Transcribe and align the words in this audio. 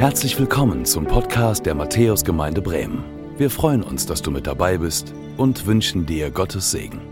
Herzlich 0.00 0.38
willkommen 0.38 0.86
zum 0.86 1.04
Podcast 1.04 1.66
der 1.66 1.74
Matthäusgemeinde 1.74 2.62
Bremen. 2.62 3.04
Wir 3.36 3.50
freuen 3.50 3.82
uns, 3.82 4.06
dass 4.06 4.22
du 4.22 4.30
mit 4.30 4.46
dabei 4.46 4.78
bist 4.78 5.12
und 5.36 5.66
wünschen 5.66 6.06
dir 6.06 6.30
Gottes 6.30 6.70
Segen. 6.70 7.02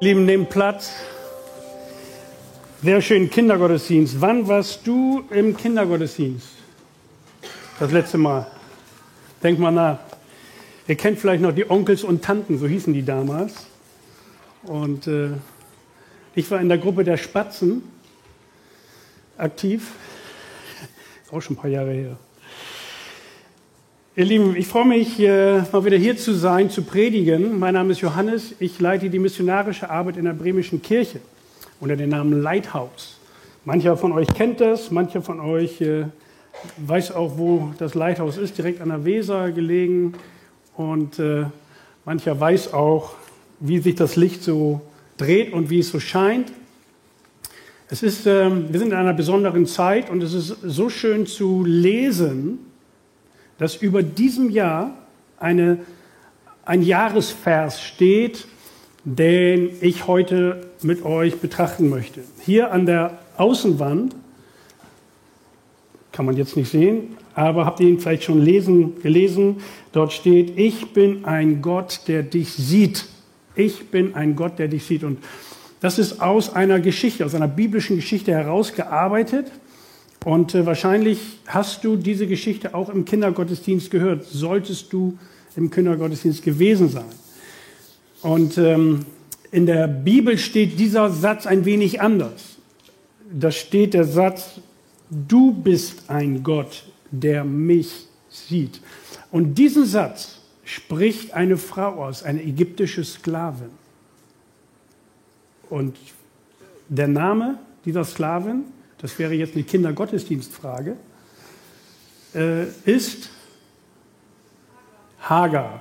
Lieben, 0.00 0.24
nehmt 0.24 0.48
Platz. 0.48 0.94
Sehr 2.82 3.02
schön 3.02 3.28
Kindergottesdienst. 3.28 4.22
Wann 4.22 4.48
warst 4.48 4.86
du 4.86 5.22
im 5.28 5.54
Kindergottesdienst? 5.54 6.57
Das 7.80 7.92
letzte 7.92 8.18
Mal. 8.18 8.44
Denk 9.40 9.60
mal 9.60 9.70
nach. 9.70 10.00
Ihr 10.88 10.96
kennt 10.96 11.20
vielleicht 11.20 11.40
noch 11.40 11.54
die 11.54 11.70
Onkels 11.70 12.02
und 12.02 12.24
Tanten, 12.24 12.58
so 12.58 12.66
hießen 12.66 12.92
die 12.92 13.04
damals. 13.04 13.66
Und 14.64 15.06
äh, 15.06 15.28
ich 16.34 16.50
war 16.50 16.60
in 16.60 16.68
der 16.68 16.78
Gruppe 16.78 17.04
der 17.04 17.16
Spatzen 17.16 17.84
aktiv. 19.36 19.92
Auch 21.30 21.40
schon 21.40 21.54
ein 21.54 21.60
paar 21.60 21.70
Jahre 21.70 21.92
her. 21.92 22.16
Ihr 24.16 24.24
Lieben, 24.24 24.56
ich 24.56 24.66
freue 24.66 24.86
mich, 24.86 25.20
äh, 25.20 25.62
mal 25.70 25.84
wieder 25.84 25.98
hier 25.98 26.16
zu 26.16 26.32
sein, 26.32 26.70
zu 26.70 26.82
predigen. 26.82 27.60
Mein 27.60 27.74
Name 27.74 27.92
ist 27.92 28.00
Johannes. 28.00 28.56
Ich 28.58 28.80
leite 28.80 29.08
die 29.08 29.20
missionarische 29.20 29.88
Arbeit 29.88 30.16
in 30.16 30.24
der 30.24 30.32
bremischen 30.32 30.82
Kirche 30.82 31.20
unter 31.78 31.94
dem 31.94 32.10
Namen 32.10 32.42
Lighthouse. 32.42 33.18
Mancher 33.64 33.96
von 33.96 34.10
euch 34.10 34.26
kennt 34.34 34.60
das, 34.60 34.90
mancher 34.90 35.22
von 35.22 35.38
euch 35.38 35.80
äh, 35.80 36.06
weiß 36.78 37.12
auch, 37.12 37.38
wo 37.38 37.72
das 37.78 37.94
Lighthouse 37.94 38.36
ist, 38.36 38.58
direkt 38.58 38.80
an 38.80 38.88
der 38.88 39.04
Weser 39.04 39.50
gelegen. 39.52 40.14
Und 40.76 41.18
äh, 41.18 41.46
mancher 42.04 42.38
weiß 42.38 42.72
auch, 42.72 43.14
wie 43.60 43.78
sich 43.78 43.94
das 43.94 44.16
Licht 44.16 44.42
so 44.42 44.80
dreht 45.16 45.52
und 45.52 45.70
wie 45.70 45.80
es 45.80 45.90
so 45.90 46.00
scheint. 46.00 46.52
Es 47.90 48.02
ist, 48.02 48.26
äh, 48.26 48.50
wir 48.50 48.78
sind 48.78 48.92
in 48.92 48.98
einer 48.98 49.14
besonderen 49.14 49.66
Zeit 49.66 50.10
und 50.10 50.22
es 50.22 50.34
ist 50.34 50.56
so 50.62 50.90
schön 50.90 51.26
zu 51.26 51.64
lesen, 51.64 52.58
dass 53.58 53.76
über 53.76 54.02
diesem 54.02 54.50
Jahr 54.50 54.96
eine, 55.38 55.78
ein 56.64 56.82
Jahresvers 56.82 57.82
steht, 57.82 58.46
den 59.04 59.70
ich 59.80 60.06
heute 60.06 60.68
mit 60.82 61.04
euch 61.04 61.38
betrachten 61.38 61.88
möchte. 61.88 62.20
Hier 62.40 62.72
an 62.72 62.86
der 62.86 63.18
Außenwand, 63.36 64.14
kann 66.18 66.26
man 66.26 66.36
jetzt 66.36 66.56
nicht 66.56 66.68
sehen, 66.68 67.16
aber 67.36 67.64
habt 67.64 67.78
ihr 67.78 67.86
ihn 67.86 68.00
vielleicht 68.00 68.24
schon 68.24 68.42
lesen, 68.42 69.00
gelesen? 69.00 69.58
Dort 69.92 70.12
steht, 70.12 70.58
ich 70.58 70.92
bin 70.92 71.24
ein 71.24 71.62
Gott, 71.62 72.00
der 72.08 72.24
dich 72.24 72.52
sieht. 72.54 73.04
Ich 73.54 73.92
bin 73.92 74.16
ein 74.16 74.34
Gott, 74.34 74.58
der 74.58 74.66
dich 74.66 74.84
sieht. 74.84 75.04
Und 75.04 75.18
das 75.78 75.96
ist 75.96 76.20
aus 76.20 76.56
einer 76.56 76.80
Geschichte, 76.80 77.24
aus 77.24 77.36
einer 77.36 77.46
biblischen 77.46 77.94
Geschichte 77.94 78.32
herausgearbeitet. 78.32 79.52
Und 80.24 80.56
äh, 80.56 80.66
wahrscheinlich 80.66 81.20
hast 81.46 81.84
du 81.84 81.94
diese 81.94 82.26
Geschichte 82.26 82.74
auch 82.74 82.88
im 82.88 83.04
Kindergottesdienst 83.04 83.88
gehört, 83.88 84.24
solltest 84.24 84.92
du 84.92 85.16
im 85.54 85.70
Kindergottesdienst 85.70 86.42
gewesen 86.42 86.88
sein. 86.88 87.12
Und 88.22 88.58
ähm, 88.58 89.06
in 89.52 89.66
der 89.66 89.86
Bibel 89.86 90.36
steht 90.36 90.80
dieser 90.80 91.10
Satz 91.10 91.46
ein 91.46 91.64
wenig 91.64 92.00
anders. 92.00 92.56
Da 93.32 93.52
steht 93.52 93.94
der 93.94 94.02
Satz, 94.02 94.60
du 95.10 95.52
bist 95.52 96.08
ein 96.08 96.42
Gott, 96.42 96.84
der 97.10 97.44
mich 97.44 98.06
sieht. 98.28 98.80
Und 99.30 99.54
diesen 99.54 99.86
Satz 99.86 100.40
spricht 100.64 101.32
eine 101.32 101.56
Frau 101.56 102.04
aus, 102.04 102.22
eine 102.22 102.42
ägyptische 102.42 103.04
Sklavin. 103.04 103.70
Und 105.70 105.96
der 106.88 107.08
Name 107.08 107.58
dieser 107.84 108.04
Sklavin 108.04 108.64
das 108.98 109.16
wäre 109.18 109.32
jetzt 109.32 109.54
eine 109.54 109.64
Kindergottesdienstfrage, 109.64 110.96
äh, 112.34 112.64
ist 112.84 113.30
Hagar. 115.20 115.80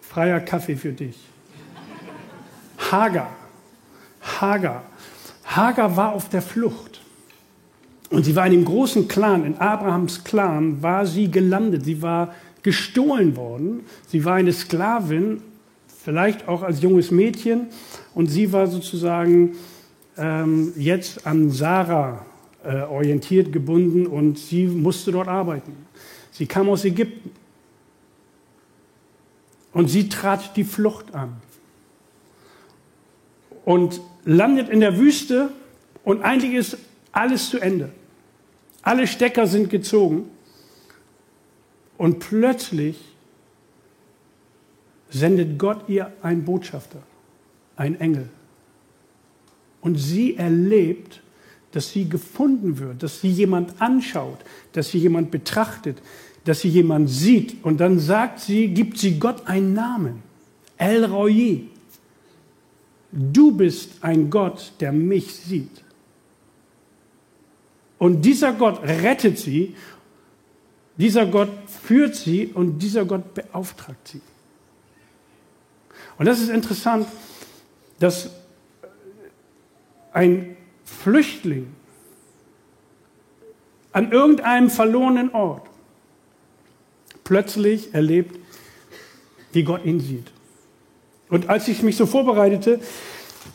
Freier 0.00 0.40
Kaffee 0.40 0.76
für 0.76 0.92
dich. 0.92 1.16
Hagar. 2.90 3.34
Hagar. 4.40 4.84
Hagar 5.44 5.96
war 5.96 6.12
auf 6.12 6.28
der 6.28 6.42
Flucht. 6.42 6.93
Und 8.14 8.22
sie 8.22 8.36
war 8.36 8.46
in 8.46 8.52
dem 8.52 8.64
großen 8.64 9.08
Clan, 9.08 9.44
in 9.44 9.56
Abrahams 9.56 10.22
Clan, 10.22 10.80
war 10.80 11.04
sie 11.04 11.28
gelandet. 11.28 11.84
Sie 11.84 12.00
war 12.00 12.32
gestohlen 12.62 13.34
worden. 13.36 13.80
Sie 14.06 14.24
war 14.24 14.34
eine 14.34 14.52
Sklavin, 14.52 15.42
vielleicht 16.04 16.46
auch 16.46 16.62
als 16.62 16.80
junges 16.80 17.10
Mädchen. 17.10 17.66
Und 18.14 18.28
sie 18.28 18.52
war 18.52 18.68
sozusagen 18.68 19.56
ähm, 20.16 20.72
jetzt 20.76 21.26
an 21.26 21.50
Sarah 21.50 22.24
äh, 22.62 22.82
orientiert, 22.82 23.52
gebunden 23.52 24.06
und 24.06 24.38
sie 24.38 24.66
musste 24.66 25.10
dort 25.10 25.26
arbeiten. 25.26 25.72
Sie 26.30 26.46
kam 26.46 26.68
aus 26.68 26.84
Ägypten 26.84 27.32
und 29.72 29.88
sie 29.88 30.08
trat 30.08 30.56
die 30.56 30.62
Flucht 30.62 31.12
an 31.16 31.32
und 33.64 34.00
landet 34.24 34.68
in 34.68 34.78
der 34.78 34.98
Wüste 34.98 35.50
und 36.04 36.22
eigentlich 36.22 36.54
ist 36.54 36.78
alles 37.10 37.50
zu 37.50 37.58
Ende. 37.58 37.90
Alle 38.84 39.06
Stecker 39.06 39.46
sind 39.46 39.70
gezogen 39.70 40.26
und 41.96 42.18
plötzlich 42.18 43.00
sendet 45.08 45.58
Gott 45.58 45.88
ihr 45.88 46.12
einen 46.20 46.44
Botschafter, 46.44 47.02
einen 47.76 47.98
Engel. 47.98 48.28
Und 49.80 49.96
sie 49.96 50.36
erlebt, 50.36 51.22
dass 51.72 51.92
sie 51.92 52.08
gefunden 52.08 52.78
wird, 52.78 53.02
dass 53.02 53.22
sie 53.22 53.30
jemand 53.30 53.80
anschaut, 53.80 54.38
dass 54.72 54.90
sie 54.90 54.98
jemand 54.98 55.30
betrachtet, 55.30 56.02
dass 56.44 56.60
sie 56.60 56.68
jemand 56.68 57.08
sieht. 57.08 57.64
Und 57.64 57.80
dann 57.80 57.98
sagt 57.98 58.40
sie, 58.40 58.68
gibt 58.68 58.98
sie 58.98 59.18
Gott 59.18 59.46
einen 59.46 59.72
Namen. 59.72 60.22
El 60.76 61.06
Roi. 61.06 61.62
Du 63.10 63.56
bist 63.56 63.92
ein 64.02 64.28
Gott, 64.28 64.72
der 64.80 64.92
mich 64.92 65.34
sieht. 65.34 65.84
Und 68.04 68.20
dieser 68.20 68.52
Gott 68.52 68.82
rettet 68.82 69.38
sie, 69.38 69.74
dieser 70.98 71.24
Gott 71.24 71.48
führt 71.84 72.14
sie 72.14 72.48
und 72.48 72.80
dieser 72.80 73.06
Gott 73.06 73.32
beauftragt 73.32 74.08
sie. 74.08 74.20
Und 76.18 76.26
das 76.26 76.38
ist 76.38 76.50
interessant, 76.50 77.08
dass 77.98 78.28
ein 80.12 80.54
Flüchtling 80.84 81.72
an 83.92 84.12
irgendeinem 84.12 84.68
verlorenen 84.68 85.30
Ort 85.30 85.66
plötzlich 87.24 87.94
erlebt, 87.94 88.38
wie 89.54 89.64
Gott 89.64 89.82
ihn 89.86 90.00
sieht. 90.00 90.30
Und 91.30 91.48
als 91.48 91.68
ich 91.68 91.82
mich 91.82 91.96
so 91.96 92.04
vorbereitete, 92.04 92.80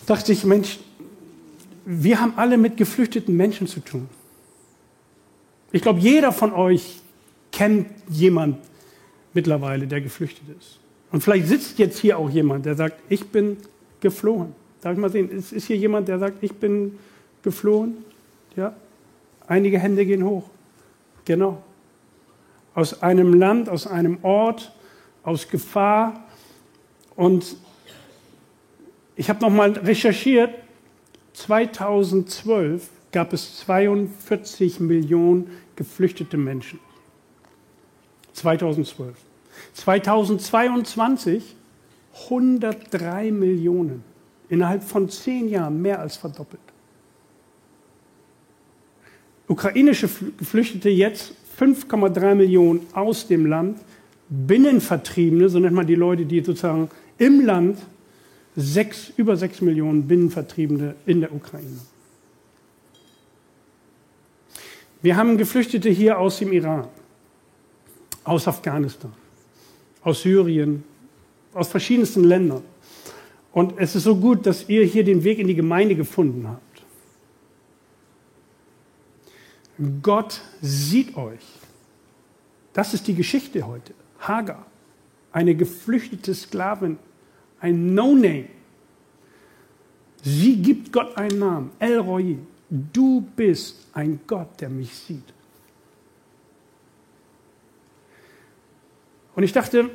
dachte 0.07 0.31
ich, 0.31 0.43
Mensch, 0.43 0.79
wir 1.85 2.19
haben 2.19 2.33
alle 2.35 2.57
mit 2.57 2.77
geflüchteten 2.77 3.37
Menschen 3.37 3.67
zu 3.67 3.81
tun. 3.81 4.09
Ich 5.71 5.81
glaube, 5.81 5.99
jeder 5.99 6.31
von 6.31 6.51
euch 6.53 6.99
kennt 7.51 7.87
jemand 8.09 8.57
mittlerweile, 9.33 9.87
der 9.87 10.01
geflüchtet 10.01 10.45
ist. 10.57 10.79
Und 11.11 11.23
vielleicht 11.23 11.47
sitzt 11.47 11.79
jetzt 11.79 11.99
hier 11.99 12.17
auch 12.17 12.29
jemand, 12.29 12.65
der 12.65 12.75
sagt, 12.75 12.99
ich 13.09 13.27
bin 13.27 13.57
geflohen. 13.99 14.53
Darf 14.81 14.93
ich 14.93 14.99
mal 14.99 15.09
sehen, 15.09 15.29
ist, 15.29 15.51
ist 15.51 15.67
hier 15.67 15.77
jemand, 15.77 16.07
der 16.07 16.19
sagt, 16.19 16.41
ich 16.41 16.53
bin 16.53 16.97
geflohen? 17.43 17.97
Ja? 18.55 18.73
Einige 19.47 19.79
Hände 19.79 20.05
gehen 20.05 20.23
hoch. 20.23 20.49
Genau. 21.25 21.61
Aus 22.73 23.01
einem 23.01 23.33
Land, 23.33 23.69
aus 23.69 23.87
einem 23.87 24.19
Ort, 24.23 24.71
aus 25.23 25.47
Gefahr. 25.47 26.23
Und 27.15 27.57
ich 29.15 29.29
habe 29.29 29.41
nochmal 29.41 29.71
recherchiert, 29.71 30.51
2012 31.33 32.89
gab 33.11 33.33
es 33.33 33.57
42 33.59 34.79
Millionen 34.79 35.49
geflüchtete 35.75 36.37
Menschen. 36.37 36.79
2012. 38.33 39.15
2022 39.73 41.55
103 42.25 43.31
Millionen. 43.31 44.03
Innerhalb 44.49 44.83
von 44.83 45.09
zehn 45.09 45.49
Jahren 45.49 45.81
mehr 45.81 45.99
als 45.99 46.17
verdoppelt. 46.17 46.61
Ukrainische 49.47 50.09
Geflüchtete 50.37 50.89
jetzt 50.89 51.33
5,3 51.59 52.35
Millionen 52.35 52.87
aus 52.93 53.27
dem 53.27 53.45
Land, 53.45 53.79
Binnenvertriebene, 54.29 55.49
so 55.49 55.59
nennt 55.59 55.75
man 55.75 55.87
die 55.87 55.95
Leute, 55.95 56.25
die 56.25 56.41
sozusagen 56.41 56.89
im 57.17 57.45
Land 57.45 57.79
sechs, 58.55 59.11
über 59.17 59.35
6 59.35 59.61
Millionen 59.61 60.07
Binnenvertriebene 60.07 60.95
in 61.05 61.21
der 61.21 61.33
Ukraine. 61.33 61.79
Wir 65.01 65.15
haben 65.15 65.37
Geflüchtete 65.37 65.89
hier 65.89 66.19
aus 66.19 66.39
dem 66.39 66.51
Iran. 66.51 66.87
aus 68.29 68.47
Afghanistan, 68.47 69.11
aus 70.03 70.21
Syrien, 70.21 70.83
aus 71.53 71.67
verschiedensten 71.67 72.23
Ländern. 72.23 72.63
Und 73.51 73.73
es 73.77 73.95
ist 73.95 74.03
so 74.03 74.15
gut, 74.15 74.45
dass 74.45 74.69
ihr 74.69 74.83
hier 74.85 75.03
den 75.03 75.23
Weg 75.23 75.39
in 75.39 75.47
die 75.47 75.55
Gemeinde 75.55 75.95
gefunden 75.95 76.47
habt. 76.47 76.83
Gott 80.03 80.41
sieht 80.61 81.15
euch. 81.17 81.43
Das 82.73 82.93
ist 82.93 83.07
die 83.07 83.15
Geschichte 83.15 83.65
heute. 83.65 83.93
Hagar, 84.19 84.65
eine 85.31 85.55
geflüchtete 85.55 86.35
Sklavin, 86.35 86.99
ein 87.59 87.95
No-Name. 87.95 88.49
Sie 90.21 90.57
gibt 90.57 90.91
Gott 90.91 91.17
einen 91.17 91.39
Namen, 91.39 91.71
El 91.79 91.99
Roi. 91.99 92.37
Du 92.69 93.21
bist 93.35 93.87
ein 93.93 94.19
Gott, 94.27 94.61
der 94.61 94.69
mich 94.69 94.93
sieht. 94.93 95.23
Und 99.35 99.43
ich 99.43 99.53
dachte, 99.53 99.89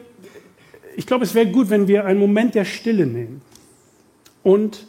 ich 0.97 1.07
glaube, 1.07 1.25
es 1.25 1.35
wäre 1.35 1.51
gut, 1.51 1.71
wenn 1.71 1.87
wir 1.87 2.05
einen 2.05 2.19
Moment 2.19 2.55
der 2.55 2.65
Stille 2.65 3.07
nehmen 3.07 3.43
und 4.43 4.87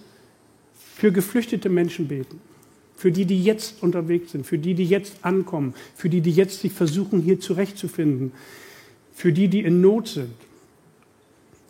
für 0.95 1.11
geflüchtete 1.11 1.69
Menschen 1.69 2.07
beten. 2.07 2.39
Für 2.95 3.11
die, 3.11 3.25
die 3.25 3.43
jetzt 3.43 3.83
unterwegs 3.83 4.31
sind, 4.31 4.47
für 4.47 4.57
die, 4.57 4.73
die 4.73 4.85
jetzt 4.85 5.17
ankommen, 5.23 5.73
für 5.95 6.09
die, 6.09 6.21
die 6.21 6.31
jetzt 6.31 6.61
sich 6.61 6.71
versuchen, 6.71 7.21
hier 7.21 7.39
zurechtzufinden, 7.39 8.31
für 9.13 9.33
die, 9.33 9.49
die 9.49 9.61
in 9.61 9.81
Not 9.81 10.07
sind, 10.07 10.33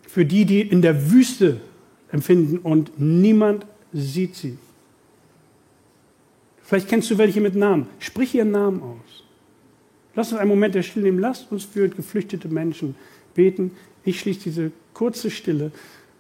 für 0.08 0.26
die, 0.26 0.46
die 0.46 0.62
in 0.62 0.82
der 0.82 1.12
Wüste 1.12 1.60
empfinden 2.12 2.60
und 2.60 3.00
niemand 3.00 3.66
sieht 3.92 4.36
sie. 4.36 4.58
Vielleicht 6.66 6.90
kennst 6.90 7.12
du 7.12 7.18
welche 7.20 7.42
mit 7.42 7.56
Namen. 7.56 7.88
Sprich 8.00 8.34
ihren 8.34 8.50
Namen 8.52 8.82
aus. 8.82 9.24
Lass 10.16 10.32
uns 10.32 10.42
einen 10.42 10.50
Moment 10.50 10.74
der 10.74 10.82
Stille 10.82 11.06
nehmen. 11.06 11.20
Lasst 11.20 11.52
uns 11.52 11.64
für 11.64 11.88
geflüchtete 11.88 12.48
Menschen 12.48 12.96
beten. 13.36 13.72
Ich 14.04 14.20
schließe 14.20 14.42
diese 14.44 14.72
kurze 14.94 15.30
Stille 15.30 15.72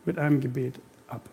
mit 0.05 0.19
einem 0.19 0.39
Gebet 0.41 0.75
ab. 1.07 1.27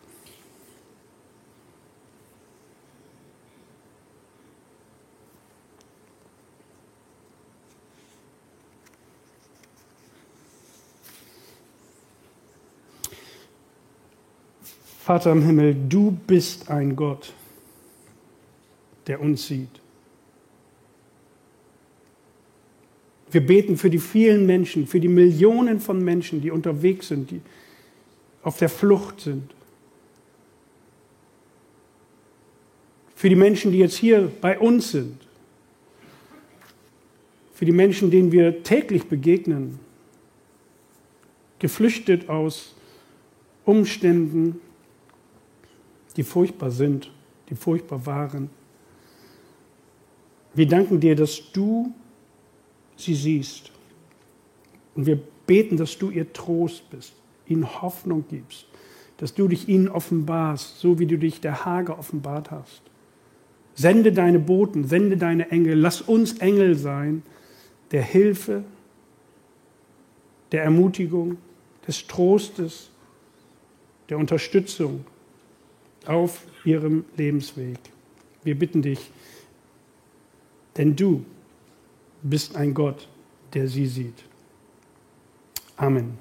Vater 15.04 15.32
im 15.32 15.42
Himmel, 15.42 15.76
du 15.88 16.12
bist 16.12 16.70
ein 16.70 16.96
Gott, 16.96 17.34
der 19.06 19.20
uns 19.20 19.46
sieht. 19.46 19.80
Wir 23.30 23.44
beten 23.44 23.78
für 23.78 23.88
die 23.88 23.98
vielen 23.98 24.44
Menschen, 24.44 24.86
für 24.86 25.00
die 25.00 25.08
Millionen 25.08 25.80
von 25.80 26.04
Menschen, 26.04 26.42
die 26.42 26.50
unterwegs 26.50 27.08
sind, 27.08 27.30
die 27.30 27.40
auf 28.42 28.58
der 28.58 28.68
Flucht 28.68 29.20
sind. 29.20 29.54
Für 33.14 33.28
die 33.28 33.36
Menschen, 33.36 33.72
die 33.72 33.78
jetzt 33.78 33.96
hier 33.96 34.30
bei 34.40 34.58
uns 34.58 34.90
sind. 34.90 35.16
Für 37.54 37.64
die 37.64 37.72
Menschen, 37.72 38.10
denen 38.10 38.32
wir 38.32 38.62
täglich 38.64 39.04
begegnen. 39.04 39.78
Geflüchtet 41.58 42.28
aus 42.28 42.74
Umständen, 43.64 44.60
die 46.16 46.24
furchtbar 46.24 46.70
sind, 46.70 47.10
die 47.48 47.54
furchtbar 47.54 48.04
waren. 48.04 48.50
Wir 50.54 50.68
danken 50.68 51.00
dir, 51.00 51.16
dass 51.16 51.52
du 51.52 51.92
sie 52.96 53.14
siehst. 53.14 53.70
Und 54.94 55.06
wir 55.06 55.18
beten, 55.46 55.76
dass 55.76 55.98
du 55.98 56.10
ihr 56.10 56.32
Trost 56.32 56.88
bist, 56.90 57.14
ihnen 57.46 57.82
Hoffnung 57.82 58.24
gibst, 58.28 58.66
dass 59.16 59.34
du 59.34 59.48
dich 59.48 59.68
ihnen 59.68 59.88
offenbarst, 59.88 60.78
so 60.78 60.98
wie 60.98 61.06
du 61.06 61.16
dich 61.16 61.40
der 61.40 61.64
Hage 61.64 61.96
offenbart 61.96 62.50
hast. 62.50 62.82
Sende 63.74 64.12
deine 64.12 64.38
Boten, 64.38 64.86
sende 64.86 65.16
deine 65.16 65.50
Engel, 65.50 65.78
lass 65.78 66.02
uns 66.02 66.38
Engel 66.38 66.76
sein, 66.76 67.22
der 67.90 68.02
Hilfe, 68.02 68.64
der 70.52 70.64
Ermutigung, 70.64 71.38
des 71.86 72.06
Trostes, 72.06 72.90
der 74.08 74.18
Unterstützung 74.18 75.04
auf 76.06 76.44
ihrem 76.64 77.04
Lebensweg. 77.16 77.78
Wir 78.44 78.58
bitten 78.58 78.82
dich, 78.82 79.10
denn 80.76 80.96
du 80.96 81.24
bist 82.22 82.56
ein 82.56 82.74
Gott, 82.74 83.08
der 83.54 83.68
sie 83.68 83.86
sieht. 83.86 84.24
Amen. 85.76 86.16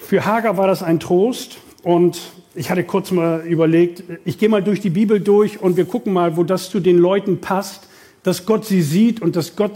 Für 0.00 0.24
Hagar 0.24 0.56
war 0.56 0.66
das 0.66 0.82
ein 0.82 1.00
Trost 1.00 1.58
und 1.82 2.20
ich 2.54 2.70
hatte 2.70 2.84
kurz 2.84 3.10
mal 3.10 3.46
überlegt, 3.46 4.02
ich 4.24 4.38
gehe 4.38 4.48
mal 4.48 4.62
durch 4.62 4.80
die 4.80 4.90
Bibel 4.90 5.20
durch 5.20 5.60
und 5.60 5.76
wir 5.76 5.84
gucken 5.84 6.12
mal, 6.12 6.36
wo 6.36 6.44
das 6.44 6.70
zu 6.70 6.80
den 6.80 6.98
Leuten 6.98 7.40
passt, 7.40 7.88
dass 8.22 8.46
Gott 8.46 8.64
sie 8.64 8.82
sieht 8.82 9.20
und 9.20 9.36
dass 9.36 9.54
Gott 9.54 9.72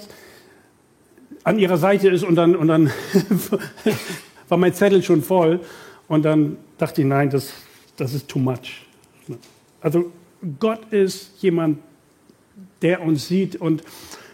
an 1.45 1.59
ihrer 1.59 1.77
Seite 1.77 2.09
ist 2.09 2.25
und 2.25 2.37
dann, 2.37 2.56
und 2.56 2.69
dann 2.69 2.91
war 4.49 4.59
mein 4.59 4.75
Zettel 4.75 5.03
schon 5.03 5.23
voll 5.23 5.61
und 6.09 6.23
dann 6.25 6.56
dachte 6.79 7.03
ich, 7.03 7.06
nein, 7.06 7.31
das, 7.31 7.53
das 7.97 8.15
ist 8.15 8.29
too 8.29 8.38
much. 8.38 8.87
Also 9.81 10.12
Gott 10.59 10.93
ist 10.93 11.31
jemand, 11.41 11.79
der 12.83 13.03
uns 13.03 13.29
sieht. 13.29 13.56
Und 13.56 13.83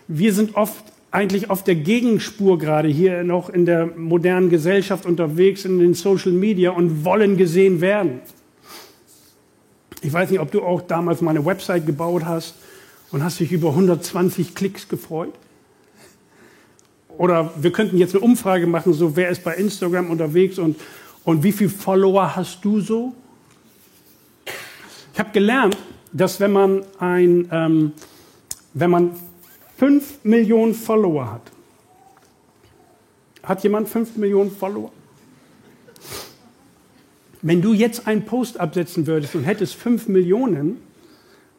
wir 0.06 0.32
sind 0.32 0.56
oft 0.56 0.84
eigentlich 1.10 1.50
auf 1.50 1.64
der 1.64 1.74
Gegenspur 1.74 2.58
gerade 2.58 2.88
hier 2.88 3.24
noch 3.24 3.48
in 3.48 3.66
der 3.66 3.86
modernen 3.86 4.50
Gesellschaft 4.50 5.06
unterwegs, 5.06 5.64
in 5.64 5.78
den 5.78 5.94
Social 5.94 6.32
Media 6.32 6.70
und 6.70 7.04
wollen 7.04 7.36
gesehen 7.36 7.80
werden. 7.80 8.20
Ich 10.02 10.12
weiß 10.12 10.30
nicht, 10.30 10.40
ob 10.40 10.50
du 10.50 10.62
auch 10.62 10.82
damals 10.82 11.20
mal 11.20 11.30
eine 11.30 11.44
Website 11.44 11.86
gebaut 11.86 12.24
hast 12.24 12.54
und 13.10 13.24
hast 13.24 13.40
dich 13.40 13.52
über 13.52 13.70
120 13.70 14.54
Klicks 14.54 14.88
gefreut. 14.88 15.32
Oder 17.16 17.52
wir 17.60 17.72
könnten 17.72 17.98
jetzt 17.98 18.14
eine 18.14 18.22
Umfrage 18.22 18.66
machen, 18.66 18.92
so 18.92 19.16
wer 19.16 19.28
ist 19.30 19.42
bei 19.42 19.54
Instagram 19.54 20.10
unterwegs 20.10 20.58
und, 20.58 20.78
und 21.24 21.42
wie 21.42 21.52
viele 21.52 21.70
Follower 21.70 22.36
hast 22.36 22.64
du 22.64 22.80
so? 22.80 23.12
Ich 25.12 25.18
habe 25.18 25.30
gelernt, 25.32 25.76
dass 26.18 26.40
wenn 26.40 26.52
man 26.52 26.82
ein, 26.98 27.48
ähm, 27.50 27.92
wenn 28.74 28.90
man 28.90 29.12
5 29.76 30.24
Millionen 30.24 30.74
Follower 30.74 31.30
hat, 31.32 31.52
hat 33.42 33.62
jemand 33.62 33.88
5 33.88 34.16
Millionen 34.16 34.50
Follower? 34.50 34.92
Wenn 37.40 37.62
du 37.62 37.72
jetzt 37.72 38.06
einen 38.06 38.24
Post 38.24 38.58
absetzen 38.58 39.06
würdest 39.06 39.34
und 39.34 39.44
hättest 39.44 39.76
5 39.76 40.08
Millionen, 40.08 40.78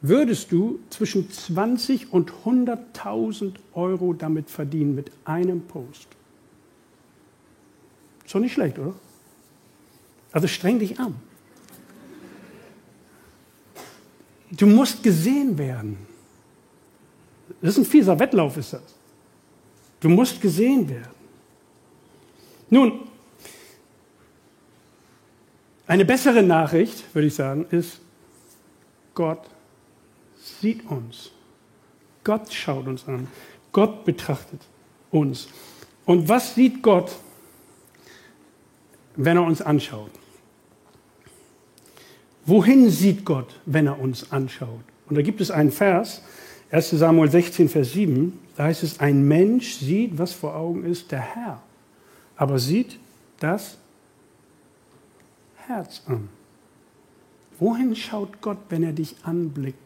würdest 0.02 0.52
du 0.52 0.80
zwischen 0.90 1.30
20 1.30 2.12
und 2.12 2.32
100.000 2.44 3.54
Euro 3.74 4.12
damit 4.12 4.50
verdienen 4.50 4.94
mit 4.94 5.10
einem 5.24 5.62
Post. 5.62 6.08
Ist 8.24 8.34
doch 8.34 8.40
nicht 8.40 8.52
schlecht, 8.52 8.78
oder? 8.78 8.94
Also 10.32 10.46
streng 10.46 10.78
dich 10.78 11.00
an. 11.00 11.14
Du 14.50 14.66
musst 14.66 15.02
gesehen 15.02 15.56
werden. 15.56 15.98
Das 17.60 17.76
ist 17.76 17.78
ein 17.78 17.84
fieser 17.84 18.18
Wettlauf, 18.18 18.56
ist 18.56 18.72
das. 18.72 18.82
Du 20.00 20.08
musst 20.08 20.40
gesehen 20.40 20.88
werden. 20.88 21.10
Nun, 22.70 23.00
eine 25.86 26.04
bessere 26.04 26.42
Nachricht, 26.42 27.14
würde 27.14 27.28
ich 27.28 27.34
sagen, 27.34 27.66
ist, 27.70 28.00
Gott 29.14 29.42
sieht 30.60 30.86
uns. 30.86 31.32
Gott 32.24 32.52
schaut 32.52 32.86
uns 32.86 33.06
an. 33.08 33.28
Gott 33.72 34.04
betrachtet 34.04 34.60
uns. 35.10 35.48
Und 36.06 36.28
was 36.28 36.54
sieht 36.54 36.82
Gott, 36.82 37.12
wenn 39.16 39.36
er 39.36 39.42
uns 39.42 39.60
anschaut? 39.60 40.10
Wohin 42.46 42.90
sieht 42.90 43.24
Gott, 43.24 43.60
wenn 43.66 43.86
er 43.86 44.00
uns 44.00 44.32
anschaut? 44.32 44.80
Und 45.08 45.16
da 45.16 45.22
gibt 45.22 45.40
es 45.40 45.50
einen 45.50 45.70
Vers, 45.70 46.22
1 46.70 46.90
Samuel 46.90 47.30
16, 47.30 47.68
Vers 47.68 47.92
7, 47.92 48.38
da 48.56 48.64
heißt 48.64 48.82
es, 48.82 49.00
ein 49.00 49.26
Mensch 49.26 49.74
sieht, 49.74 50.18
was 50.18 50.32
vor 50.32 50.54
Augen 50.54 50.84
ist, 50.84 51.10
der 51.12 51.20
Herr, 51.20 51.62
aber 52.36 52.58
sieht 52.58 52.98
das 53.40 53.78
Herz 55.66 56.02
an. 56.06 56.28
Wohin 57.58 57.94
schaut 57.94 58.40
Gott, 58.40 58.58
wenn 58.68 58.82
er 58.82 58.92
dich 58.92 59.16
anblickt? 59.22 59.78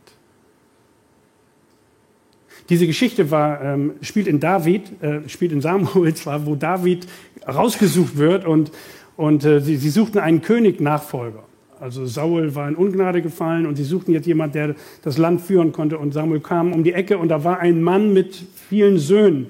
Diese 2.68 2.86
Geschichte 2.86 3.30
war, 3.30 3.60
ähm, 3.62 3.94
spielt 4.00 4.26
in 4.26 4.40
David, 4.40 5.02
äh, 5.02 5.28
spielt 5.28 5.52
in 5.52 5.60
Samuel 5.60 6.14
zwar, 6.16 6.46
wo 6.46 6.54
David 6.54 7.06
rausgesucht 7.46 8.16
wird 8.16 8.46
und, 8.46 8.70
und 9.16 9.44
äh, 9.44 9.60
sie, 9.60 9.76
sie 9.76 9.90
suchten 9.90 10.18
einen 10.18 10.40
König-Nachfolger. 10.40 11.42
Also 11.84 12.06
Saul 12.06 12.54
war 12.54 12.66
in 12.66 12.76
Ungnade 12.76 13.20
gefallen 13.20 13.66
und 13.66 13.76
sie 13.76 13.84
suchten 13.84 14.14
jetzt 14.14 14.26
jemanden, 14.26 14.54
der 14.54 14.74
das 15.02 15.18
Land 15.18 15.42
führen 15.42 15.70
konnte. 15.70 15.98
Und 15.98 16.14
Samuel 16.14 16.40
kam 16.40 16.72
um 16.72 16.82
die 16.82 16.94
Ecke 16.94 17.18
und 17.18 17.28
da 17.28 17.44
war 17.44 17.60
ein 17.60 17.82
Mann 17.82 18.14
mit 18.14 18.42
vielen 18.70 18.96
Söhnen. 18.96 19.48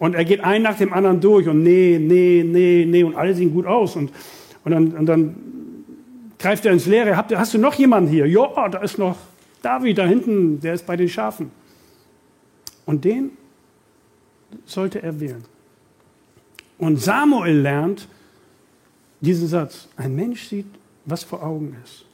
Und 0.00 0.16
er 0.16 0.24
geht 0.24 0.40
ein 0.40 0.62
nach 0.62 0.76
dem 0.76 0.92
anderen 0.92 1.20
durch 1.20 1.46
und 1.46 1.62
nee, 1.62 2.00
nee, 2.02 2.42
nee, 2.44 2.84
nee 2.88 3.04
und 3.04 3.14
alle 3.14 3.32
sehen 3.36 3.54
gut 3.54 3.66
aus. 3.66 3.94
Und, 3.94 4.10
und, 4.64 4.72
dann, 4.72 4.94
und 4.94 5.06
dann 5.06 5.36
greift 6.40 6.66
er 6.66 6.72
ins 6.72 6.86
Leere. 6.86 7.16
Hast, 7.16 7.32
hast 7.36 7.54
du 7.54 7.58
noch 7.58 7.74
jemanden 7.74 8.10
hier? 8.10 8.26
Ja, 8.26 8.68
da 8.68 8.78
ist 8.78 8.98
noch 8.98 9.16
David 9.62 9.98
da 9.98 10.06
hinten, 10.06 10.58
der 10.58 10.74
ist 10.74 10.86
bei 10.86 10.96
den 10.96 11.08
Schafen. 11.08 11.52
Und 12.84 13.04
den 13.04 13.30
sollte 14.64 15.00
er 15.04 15.20
wählen. 15.20 15.44
Und 16.78 17.00
Samuel 17.00 17.60
lernt 17.60 18.08
diesen 19.20 19.46
Satz. 19.46 19.86
Ein 19.96 20.16
Mensch 20.16 20.48
sieht, 20.48 20.66
was 21.06 21.24
vor 21.24 21.42
Augen 21.42 21.76
ist. 21.84 22.04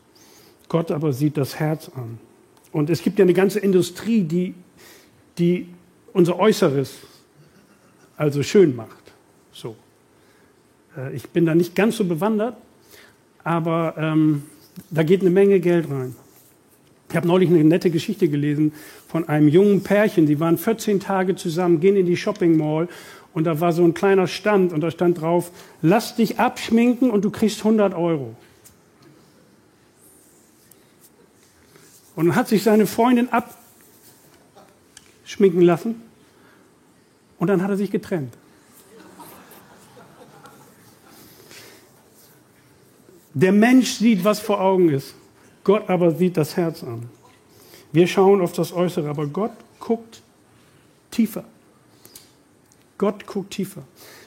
Gott 0.69 0.91
aber 0.91 1.13
sieht 1.13 1.37
das 1.37 1.59
Herz 1.59 1.91
an. 1.95 2.19
Und 2.71 2.89
es 2.89 3.03
gibt 3.03 3.19
ja 3.19 3.25
eine 3.25 3.35
ganze 3.35 3.59
Industrie, 3.59 4.23
die, 4.23 4.55
die 5.39 5.67
unser 6.13 6.39
Äußeres 6.39 6.99
also 8.17 8.43
schön 8.43 8.77
macht. 8.77 9.13
So. 9.53 9.77
Äh, 10.97 11.15
ich 11.15 11.29
bin 11.31 11.45
da 11.45 11.55
nicht 11.55 11.75
ganz 11.75 11.97
so 11.97 12.05
bewandert, 12.05 12.57
aber 13.45 13.95
ähm, 13.99 14.45
da 14.91 15.03
geht 15.03 15.21
eine 15.21 15.31
Menge 15.31 15.61
Geld 15.61 15.91
rein. 15.91 16.15
Ich 17.11 17.17
habe 17.17 17.27
neulich 17.27 17.51
eine 17.51 17.63
nette 17.63 17.91
Geschichte 17.91 18.29
gelesen 18.29 18.73
von 19.07 19.29
einem 19.29 19.49
jungen 19.49 19.83
Pärchen, 19.83 20.25
die 20.25 20.41
waren 20.41 20.57
14 20.57 20.99
Tage 21.01 21.37
zusammen, 21.37 21.81
gehen 21.81 21.97
in 21.97 22.07
die 22.07 22.17
Shopping 22.17 22.57
Mall 22.57 22.89
und 23.35 23.45
da 23.45 23.61
war 23.61 23.73
so 23.73 23.85
ein 23.85 23.93
kleiner 23.93 24.27
Stand 24.27 24.73
und 24.73 24.81
da 24.81 24.91
stand 24.91 25.21
drauf, 25.21 25.51
lass 25.83 26.17
dich 26.17 26.39
abschminken 26.39 27.11
und 27.11 27.25
du 27.25 27.31
kriegst 27.31 27.59
100 27.59 27.93
Euro. 27.93 28.35
Und 32.23 32.37
hat 32.37 32.47
sich 32.47 32.63
seine 32.63 32.87
Freundin 32.87 33.29
abschminken 35.25 35.61
lassen 35.61 36.01
und 37.41 37.49
dann 37.49 37.61
hat 37.65 37.71
er 37.71 37.77
sich 37.77 37.91
getrennt. 37.91 38.33
Der 43.35 43.51
Mensch 43.51 43.95
sieht, 43.95 44.23
was 44.23 44.39
vor 44.39 44.61
Augen 44.61 44.91
ist. 44.91 45.17
Gott 45.65 45.91
aber 45.91 46.13
sieht 46.13 46.37
das 46.37 46.57
Herz 46.57 46.85
an. 46.85 47.11
Wir 47.91 48.07
schauen 48.07 48.41
auf 48.41 48.53
das 48.53 48.73
Äußere, 48.73 49.09
aber 49.09 49.27
Gott 49.27 49.51
guckt 49.81 50.23
tiefer. 51.11 51.43
Gott 52.99 53.27
guckt 53.27 53.51
tiefer. 53.51 53.83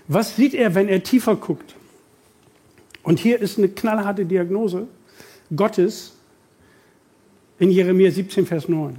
Was 0.10 0.36
sieht 0.36 0.54
er, 0.54 0.76
wenn 0.76 0.90
er 0.90 1.02
tiefer 1.02 1.38
guckt? 1.38 1.76
Und 3.04 3.20
hier 3.20 3.40
ist 3.40 3.58
eine 3.58 3.70
knallharte 3.70 4.26
Diagnose 4.26 4.86
Gottes 5.56 6.15
in 7.60 7.72
Jeremia 7.72 8.12
17, 8.12 8.46
Vers 8.46 8.68
9. 8.68 8.98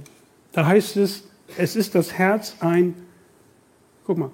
Da 0.51 0.65
heißt 0.65 0.97
es, 0.97 1.23
es 1.57 1.75
ist 1.75 1.95
das 1.95 2.13
Herz 2.13 2.55
ein, 2.59 2.95
guck 4.05 4.17
mal, 4.17 4.31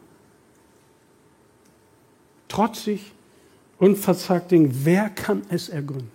trotzig 2.47 3.11
und 3.77 3.97
verzagt 3.97 4.51
Ding. 4.51 4.69
Wer 4.71 5.09
kann 5.09 5.43
es 5.49 5.69
ergründen? 5.69 6.11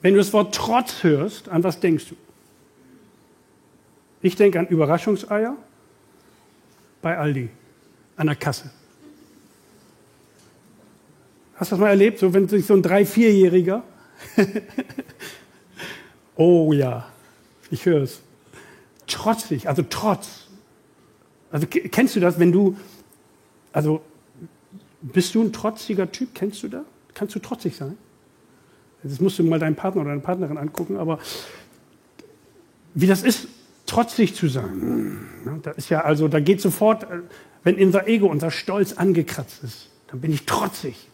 Wenn 0.00 0.14
du 0.14 0.18
das 0.18 0.32
Wort 0.32 0.54
Trotz 0.54 1.04
hörst, 1.04 1.48
an 1.48 1.62
was 1.62 1.78
denkst 1.78 2.06
du? 2.08 2.16
Ich 4.20 4.36
denke 4.36 4.58
an 4.58 4.66
Überraschungseier, 4.66 5.56
bei 7.00 7.18
Aldi 7.18 7.50
an 8.16 8.26
der 8.26 8.36
Kasse. 8.36 8.70
Hast 11.56 11.70
du 11.70 11.76
das 11.76 11.80
mal 11.80 11.88
erlebt? 11.88 12.18
So, 12.18 12.32
wenn 12.34 12.48
sich 12.48 12.66
so 12.66 12.74
ein 12.74 12.82
drei-, 12.82 13.04
vierjähriger, 13.06 13.82
oh 16.36 16.72
ja, 16.72 17.06
ich 17.70 17.86
höre 17.86 18.02
es, 18.02 18.20
trotzig, 19.06 19.68
also 19.68 19.84
trotz. 19.88 20.48
Also 21.50 21.66
kennst 21.66 22.16
du 22.16 22.20
das, 22.20 22.38
wenn 22.38 22.52
du, 22.52 22.76
also 23.72 24.02
bist 25.02 25.34
du 25.34 25.42
ein 25.42 25.52
trotziger 25.52 26.10
Typ? 26.10 26.34
Kennst 26.34 26.62
du 26.62 26.68
das? 26.68 26.82
Kannst 27.14 27.34
du 27.34 27.38
trotzig 27.40 27.76
sein? 27.76 27.96
Jetzt 29.02 29.20
musst 29.20 29.38
du 29.38 29.44
mal 29.44 29.58
deinen 29.58 29.74
Partner 29.74 30.02
oder 30.02 30.10
deine 30.10 30.22
Partnerin 30.22 30.56
angucken, 30.56 30.96
aber 30.96 31.18
wie 32.94 33.06
das 33.06 33.22
ist, 33.22 33.48
trotzig 33.86 34.34
zu 34.34 34.48
sein. 34.48 35.26
Da 35.62 35.72
ist 35.72 35.90
ja 35.90 36.02
also, 36.02 36.28
da 36.28 36.40
geht 36.40 36.60
sofort, 36.60 37.04
äh, 37.04 37.20
wenn 37.64 37.76
unser 37.82 38.06
Ego, 38.06 38.26
unser 38.28 38.50
Stolz 38.50 38.94
angekratzt 38.94 39.62
ist, 39.64 39.90
dann 40.08 40.20
bin 40.20 40.32
ich 40.32 40.46
trotzig. 40.46 41.08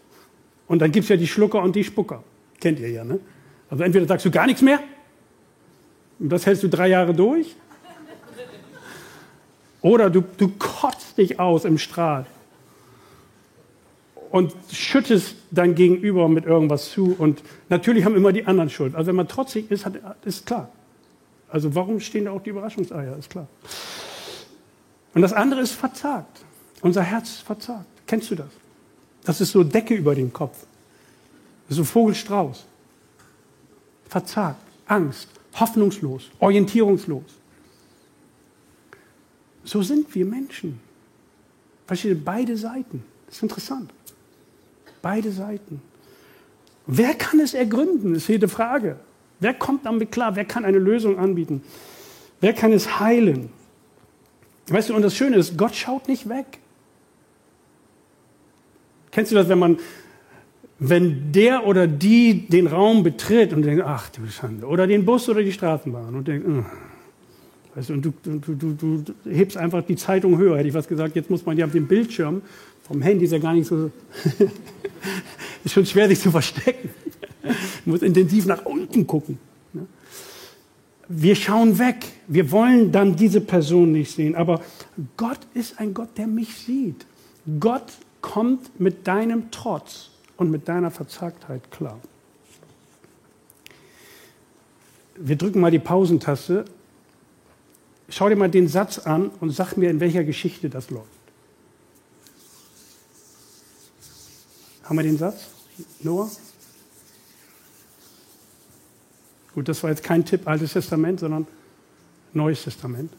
Und 0.66 0.80
dann 0.80 0.92
gibt 0.92 1.04
es 1.04 1.08
ja 1.08 1.16
die 1.16 1.26
Schlucker 1.26 1.62
und 1.62 1.74
die 1.76 1.84
Spucker. 1.84 2.22
Kennt 2.60 2.78
ihr 2.78 2.90
ja, 2.90 3.04
ne? 3.04 3.20
Also 3.70 3.84
entweder 3.84 4.06
sagst 4.06 4.26
du 4.26 4.30
gar 4.30 4.46
nichts 4.46 4.62
mehr, 4.62 4.80
und 6.18 6.28
das 6.30 6.46
hältst 6.46 6.62
du 6.62 6.68
drei 6.68 6.88
Jahre 6.88 7.14
durch, 7.14 7.54
oder 9.80 10.10
du, 10.10 10.24
du 10.36 10.48
kotzt 10.58 11.18
dich 11.18 11.38
aus 11.38 11.64
im 11.64 11.78
Strahl 11.78 12.26
und 14.30 14.54
schüttest 14.72 15.36
dein 15.50 15.74
Gegenüber 15.74 16.28
mit 16.28 16.44
irgendwas 16.44 16.90
zu. 16.90 17.14
Und 17.18 17.42
natürlich 17.68 18.04
haben 18.04 18.16
immer 18.16 18.32
die 18.32 18.46
anderen 18.46 18.70
Schuld. 18.70 18.94
Also 18.94 19.08
wenn 19.08 19.16
man 19.16 19.28
trotzig 19.28 19.70
ist, 19.70 19.86
hat, 19.86 19.94
ist 20.24 20.46
klar. 20.46 20.68
Also 21.48 21.74
warum 21.74 22.00
stehen 22.00 22.26
da 22.26 22.32
auch 22.32 22.42
die 22.42 22.50
Überraschungseier? 22.50 23.16
Ist 23.16 23.30
klar. 23.30 23.46
Und 25.14 25.22
das 25.22 25.32
andere 25.32 25.60
ist 25.60 25.72
verzagt. 25.72 26.42
Unser 26.82 27.02
Herz 27.02 27.28
ist 27.28 27.42
verzagt. 27.42 27.86
Kennst 28.06 28.30
du 28.30 28.34
das? 28.34 28.50
Das 29.24 29.40
ist 29.40 29.52
so 29.52 29.64
Decke 29.64 29.94
über 29.94 30.14
dem 30.14 30.32
Kopf. 30.32 30.58
So 31.68 31.84
Vogelstrauß. 31.84 32.66
Verzagt, 34.08 34.60
Angst, 34.86 35.28
hoffnungslos, 35.60 36.30
orientierungslos. 36.38 37.24
So 39.64 39.82
sind 39.82 40.14
wir 40.14 40.24
Menschen. 40.24 40.80
Versteht 41.86 42.12
ihr? 42.12 42.24
Beide 42.24 42.56
Seiten. 42.56 43.04
Das 43.26 43.36
ist 43.36 43.42
interessant. 43.42 43.90
Beide 45.02 45.30
Seiten. 45.30 45.82
Wer 46.86 47.14
kann 47.14 47.40
es 47.40 47.54
ergründen? 47.54 48.14
Das 48.14 48.22
ist 48.22 48.28
jede 48.28 48.48
Frage. 48.48 48.98
Wer 49.40 49.54
kommt 49.54 49.86
damit 49.86 50.10
klar? 50.10 50.36
Wer 50.36 50.44
kann 50.44 50.64
eine 50.64 50.78
Lösung 50.78 51.18
anbieten? 51.18 51.62
Wer 52.40 52.54
kann 52.54 52.72
es 52.72 52.98
heilen? 52.98 53.50
Weißt 54.68 54.90
du, 54.90 54.94
und 54.94 55.02
das 55.02 55.16
Schöne 55.16 55.36
ist, 55.36 55.56
Gott 55.56 55.74
schaut 55.74 56.08
nicht 56.08 56.28
weg. 56.28 56.58
Kennst 59.10 59.32
du 59.32 59.36
das, 59.36 59.48
wenn 59.48 59.58
man, 59.58 59.78
wenn 60.78 61.32
der 61.32 61.66
oder 61.66 61.86
die 61.86 62.46
den 62.48 62.66
Raum 62.66 63.02
betritt 63.02 63.52
und 63.52 63.62
denkt, 63.62 63.82
ach 63.84 64.10
du 64.10 64.26
Schande, 64.28 64.66
oder 64.66 64.86
den 64.86 65.04
Bus 65.04 65.28
oder 65.28 65.42
die 65.42 65.52
Straßenbahn 65.52 66.14
und 66.14 66.28
denkt, 66.28 66.46
oh. 66.48 66.64
weißt 67.74 67.88
du, 67.88 67.92
und 67.94 68.04
du, 68.04 68.12
du, 68.22 68.54
du, 68.54 68.72
du, 68.74 69.14
hebst 69.28 69.56
einfach 69.56 69.82
die 69.82 69.96
Zeitung 69.96 70.38
höher, 70.38 70.56
hätte 70.56 70.68
ich 70.68 70.74
was 70.74 70.86
gesagt, 70.86 71.16
jetzt 71.16 71.30
muss 71.30 71.44
man 71.44 71.56
ja 71.58 71.66
auf 71.66 71.72
dem 71.72 71.88
Bildschirm 71.88 72.42
vom 72.88 73.02
Handy 73.02 73.26
ist 73.26 73.32
ja 73.32 73.38
gar 73.38 73.52
nicht 73.52 73.66
so, 73.66 73.90
ist 75.64 75.74
schon 75.74 75.84
schwer 75.84 76.08
sich 76.08 76.20
zu 76.20 76.30
verstecken. 76.30 76.90
Du 77.84 77.92
musst 77.92 78.02
intensiv 78.02 78.44
nach 78.44 78.66
unten 78.66 79.06
gucken. 79.06 79.38
Ne? 79.72 79.86
Wir 81.08 81.34
schauen 81.34 81.78
weg. 81.78 82.04
Wir 82.26 82.50
wollen 82.50 82.92
dann 82.92 83.16
diese 83.16 83.40
Person 83.40 83.92
nicht 83.92 84.10
sehen. 84.10 84.34
Aber 84.34 84.60
Gott 85.16 85.38
ist 85.54 85.80
ein 85.80 85.94
Gott, 85.94 86.10
der 86.18 86.26
mich 86.26 86.54
sieht. 86.54 87.06
Gott 87.58 87.86
kommt 88.20 88.78
mit 88.78 89.06
deinem 89.06 89.50
Trotz 89.50 90.10
und 90.38 90.50
mit 90.50 90.68
deiner 90.68 90.90
Verzagtheit 90.90 91.70
klar. 91.70 92.00
Wir 95.16 95.36
drücken 95.36 95.60
mal 95.60 95.70
die 95.70 95.80
Pausentaste. 95.80 96.64
Schau 98.08 98.28
dir 98.28 98.36
mal 98.36 98.48
den 98.48 98.68
Satz 98.68 99.00
an 99.00 99.30
und 99.40 99.50
sag 99.50 99.76
mir, 99.76 99.90
in 99.90 100.00
welcher 100.00 100.24
Geschichte 100.24 100.70
das 100.70 100.90
läuft. 100.90 101.08
Haben 104.84 104.96
wir 104.96 105.02
den 105.02 105.18
Satz? 105.18 105.48
Noah? 106.00 106.30
Gut, 109.54 109.68
das 109.68 109.82
war 109.82 109.90
jetzt 109.90 110.04
kein 110.04 110.24
Tipp 110.24 110.46
Altes 110.46 110.72
Testament, 110.72 111.20
sondern 111.20 111.46
Neues 112.32 112.62
Testament. 112.62 113.12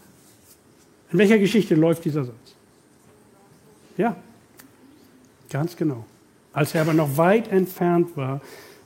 In 1.12 1.20
welcher 1.20 1.38
Geschichte 1.38 1.76
läuft 1.76 2.06
dieser 2.06 2.24
Satz? 2.24 2.56
Ja, 3.98 4.16
ganz 5.50 5.76
genau. 5.76 6.06
Als 6.54 6.74
er 6.76 6.82
aber 6.82 6.94
noch 6.94 7.18
weit 7.18 7.48
entfernt 7.50 8.16
war, 8.18 8.42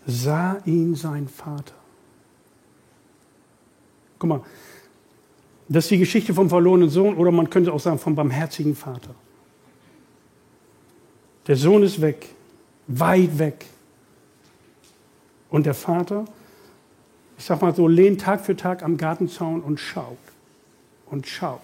sah 0.05 0.58
ihn 0.65 0.96
sein 0.96 1.27
Vater. 1.27 1.75
Guck 4.20 4.29
mal, 4.29 4.41
das 5.70 5.86
ist 5.86 5.91
die 5.91 5.98
Geschichte 6.00 6.34
vom 6.34 6.50
verlorenen 6.50 6.89
Sohn 6.89 7.15
oder 7.15 7.32
man 7.32 7.50
könnte 7.50 7.72
auch 7.72 7.79
sagen 7.79 8.00
vom 8.00 8.15
barmherzigen 8.15 8.75
Vater. 8.75 9.15
Der 11.48 11.55
Sohn 11.55 11.84
ist 11.84 12.01
weg, 12.01 12.29
weit 12.88 13.38
weg. 13.38 13.65
Und 15.50 15.65
der 15.65 15.74
Vater 15.74 16.25
ich 17.43 17.46
sag 17.46 17.62
mal 17.62 17.75
so, 17.75 17.89
lehnt 17.89 18.22
Tag 18.22 18.39
für 18.39 18.55
Tag 18.55 18.84
am 18.84 18.96
Gartenzaun 18.96 19.62
und 19.62 19.77
schaut 19.77 20.17
und 21.08 21.27
schaut 21.27 21.60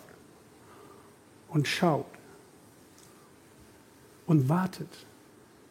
und 1.47 1.69
schaut 1.69 2.05
und 4.25 4.49
wartet 4.49 4.89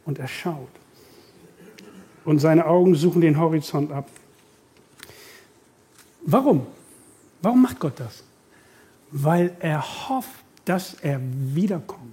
und 0.09 0.19
er 0.19 0.27
schaut. 0.27 0.71
und 2.25 2.41
seine 2.41 2.67
Augen 2.67 2.95
suchen 2.95 3.21
den 3.21 3.39
Horizont 3.39 3.91
ab. 3.93 4.11
Warum? 6.23 6.67
Warum 7.41 7.63
macht 7.63 7.79
Gott 7.79 8.01
das? 8.01 8.23
Weil 9.11 9.57
er 9.61 9.83
hofft, 10.09 10.45
dass 10.65 10.95
er 10.95 11.21
wiederkommt. 11.23 12.13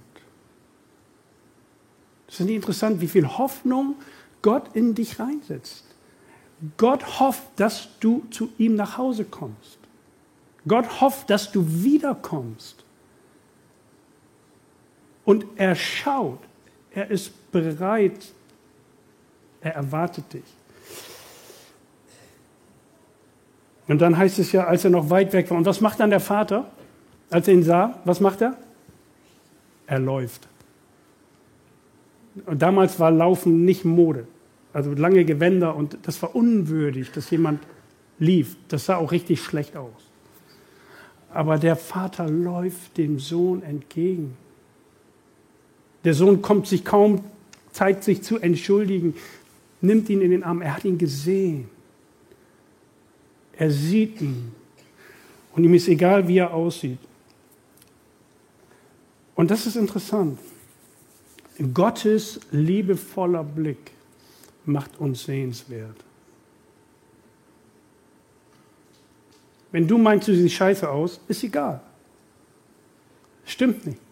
Das 2.26 2.40
ist 2.40 2.46
nicht 2.46 2.56
interessant, 2.56 3.00
wie 3.00 3.08
viel 3.08 3.26
Hoffnung 3.26 3.96
Gott 4.40 4.74
in 4.74 4.94
dich 4.94 5.18
reinsetzt. 5.18 5.84
Gott 6.78 7.20
hofft, 7.20 7.48
dass 7.56 7.88
du 8.00 8.24
zu 8.30 8.50
ihm 8.56 8.74
nach 8.74 8.96
Hause 8.96 9.24
kommst. 9.24 9.78
Gott 10.66 11.00
hofft, 11.00 11.28
dass 11.28 11.52
du 11.52 11.66
wiederkommst. 11.66 12.84
Und 15.26 15.44
er 15.56 15.74
schaut, 15.74 16.40
er 16.96 17.10
ist 17.10 17.52
bereit, 17.52 18.32
er 19.60 19.74
erwartet 19.74 20.32
dich. 20.32 20.44
Und 23.86 24.00
dann 24.00 24.16
heißt 24.16 24.38
es 24.38 24.50
ja, 24.52 24.64
als 24.64 24.84
er 24.84 24.90
noch 24.90 25.10
weit 25.10 25.32
weg 25.34 25.50
war. 25.50 25.58
Und 25.58 25.66
was 25.66 25.82
macht 25.82 26.00
dann 26.00 26.08
der 26.08 26.20
Vater, 26.20 26.70
als 27.30 27.46
er 27.48 27.54
ihn 27.54 27.62
sah? 27.62 28.00
Was 28.06 28.20
macht 28.20 28.40
er? 28.40 28.56
Er 29.86 29.98
läuft. 29.98 30.48
Und 32.46 32.62
damals 32.62 32.98
war 32.98 33.10
Laufen 33.10 33.66
nicht 33.66 33.84
Mode. 33.84 34.26
Also 34.72 34.92
lange 34.92 35.26
Gewänder 35.26 35.76
und 35.76 35.98
das 36.02 36.20
war 36.22 36.34
unwürdig, 36.34 37.12
dass 37.12 37.30
jemand 37.30 37.60
lief. 38.18 38.56
Das 38.68 38.86
sah 38.86 38.96
auch 38.96 39.12
richtig 39.12 39.42
schlecht 39.42 39.76
aus. 39.76 40.10
Aber 41.32 41.58
der 41.58 41.76
Vater 41.76 42.28
läuft 42.28 42.96
dem 42.96 43.18
Sohn 43.18 43.62
entgegen. 43.62 44.36
Der 46.06 46.14
Sohn 46.14 46.40
kommt 46.40 46.68
sich 46.68 46.84
kaum, 46.84 47.24
zeigt 47.72 48.04
sich 48.04 48.22
zu 48.22 48.38
entschuldigen, 48.38 49.16
nimmt 49.80 50.08
ihn 50.08 50.20
in 50.20 50.30
den 50.30 50.44
Arm. 50.44 50.62
Er 50.62 50.76
hat 50.76 50.84
ihn 50.84 50.98
gesehen. 50.98 51.68
Er 53.54 53.72
sieht 53.72 54.20
ihn. 54.20 54.52
Und 55.52 55.64
ihm 55.64 55.74
ist 55.74 55.88
egal, 55.88 56.28
wie 56.28 56.38
er 56.38 56.54
aussieht. 56.54 57.00
Und 59.34 59.50
das 59.50 59.66
ist 59.66 59.74
interessant. 59.74 60.38
Gottes 61.74 62.38
liebevoller 62.52 63.42
Blick 63.42 63.90
macht 64.64 65.00
uns 65.00 65.24
sehenswert. 65.24 65.96
Wenn 69.72 69.88
du 69.88 69.98
meinst, 69.98 70.28
du 70.28 70.36
siehst 70.36 70.54
scheiße 70.54 70.88
aus, 70.88 71.18
ist 71.26 71.42
egal. 71.42 71.80
Stimmt 73.44 73.84
nicht. 73.84 74.05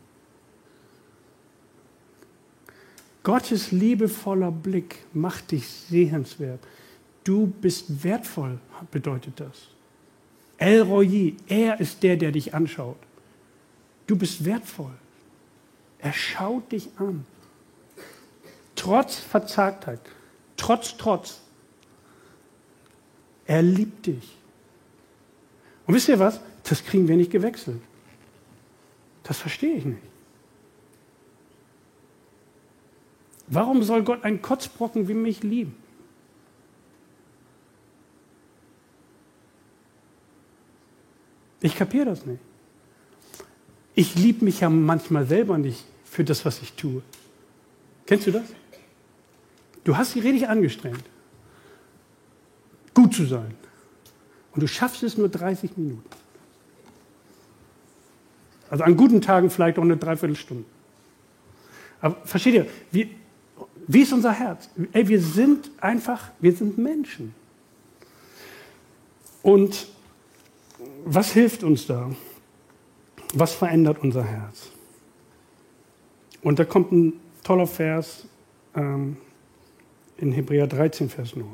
Gottes 3.25 3.73
liebevoller 3.73 4.53
Blick 4.53 4.99
macht 5.13 5.51
dich 5.51 5.67
sehenswert. 5.69 6.61
Du 7.25 7.47
bist 7.47 8.05
wertvoll, 8.05 8.61
bedeutet 8.91 9.41
das. 9.41 9.69
El 10.59 10.83
Roy, 10.83 11.35
er 11.49 11.81
ist 11.81 12.03
der, 12.03 12.17
der 12.17 12.31
dich 12.31 12.55
anschaut. 12.55 12.99
Du 14.07 14.17
bist 14.17 14.45
wertvoll. 14.45 14.93
Er 15.99 16.13
schaut 16.13 16.71
dich 16.71 16.91
an. 16.99 17.25
Trotz 18.77 19.17
Verzagtheit, 19.17 20.01
trotz 20.57 20.97
Trotz. 20.97 21.41
Er 23.47 23.63
liebt 23.63 24.07
dich. 24.07 24.37
Und 25.87 25.95
wisst 25.95 26.09
ihr 26.09 26.19
was? 26.19 26.41
Das 26.65 26.85
kriegen 26.85 27.09
wir 27.09 27.17
nicht 27.17 27.31
gewechselt. 27.31 27.81
Das 29.23 29.39
verstehe 29.39 29.77
ich 29.77 29.85
nicht. 29.85 30.14
Warum 33.47 33.83
soll 33.83 34.03
Gott 34.03 34.25
einen 34.25 34.41
Kotzbrocken 34.41 35.09
wie 35.09 35.15
mich 35.15 35.43
lieben? 35.43 35.77
Ich 41.61 41.77
kapiere 41.77 42.07
das 42.07 42.27
nicht. 42.27 42.41
Ich 43.95 44.17
liebe 44.17 44.45
mich 44.45 44.61
ja 44.61 44.69
manchmal 44.69 45.27
selber 45.27 45.57
nicht 45.57 45.85
für 46.05 46.25
das, 46.25 46.45
was 46.45 46.61
ich 46.61 46.75
tue. 46.75 47.03
Kennst 48.07 48.27
du 48.27 48.33
das? 48.33 48.45
Du 49.83 49.97
hast 49.97 50.15
dich 50.15 50.25
richtig 50.25 50.49
angestrengt, 50.49 51.05
gut 52.93 53.15
zu 53.15 53.27
sein. 53.27 53.55
Und 54.53 54.63
du 54.63 54.69
schaffst 54.69 55.03
es 55.03 55.17
nur 55.17 55.29
30 55.29 55.77
Minuten. 55.77 56.05
Also 58.71 58.85
an 58.85 58.97
guten 58.97 59.21
Tagen 59.21 59.51
vielleicht 59.51 59.79
auch 59.79 59.83
eine 59.83 59.97
Dreiviertelstunde. 59.97 60.65
Aber 62.01 62.17
versteht 62.25 62.55
ihr, 62.55 62.67
wie, 62.91 63.15
wie 63.87 64.03
ist 64.03 64.13
unser 64.13 64.33
Herz? 64.33 64.69
Ey, 64.93 65.09
wir 65.09 65.21
sind 65.21 65.71
einfach, 65.81 66.31
wir 66.41 66.53
sind 66.53 66.79
Menschen. 66.79 67.35
Und 69.43 69.89
was 71.05 71.33
hilft 71.33 71.63
uns 71.63 71.87
da? 71.87 72.11
Was 73.35 73.55
verändert 73.55 73.99
unser 74.01 74.25
Herz? 74.25 74.71
Und 76.43 76.59
da 76.59 76.65
kommt 76.65 76.93
ein 76.93 77.15
toller 77.43 77.67
Vers 77.67 78.27
ähm, 78.75 79.17
in 80.19 80.33
Hebräer 80.33 80.67
13, 80.67 81.09
Vers 81.09 81.37
9. 81.37 81.47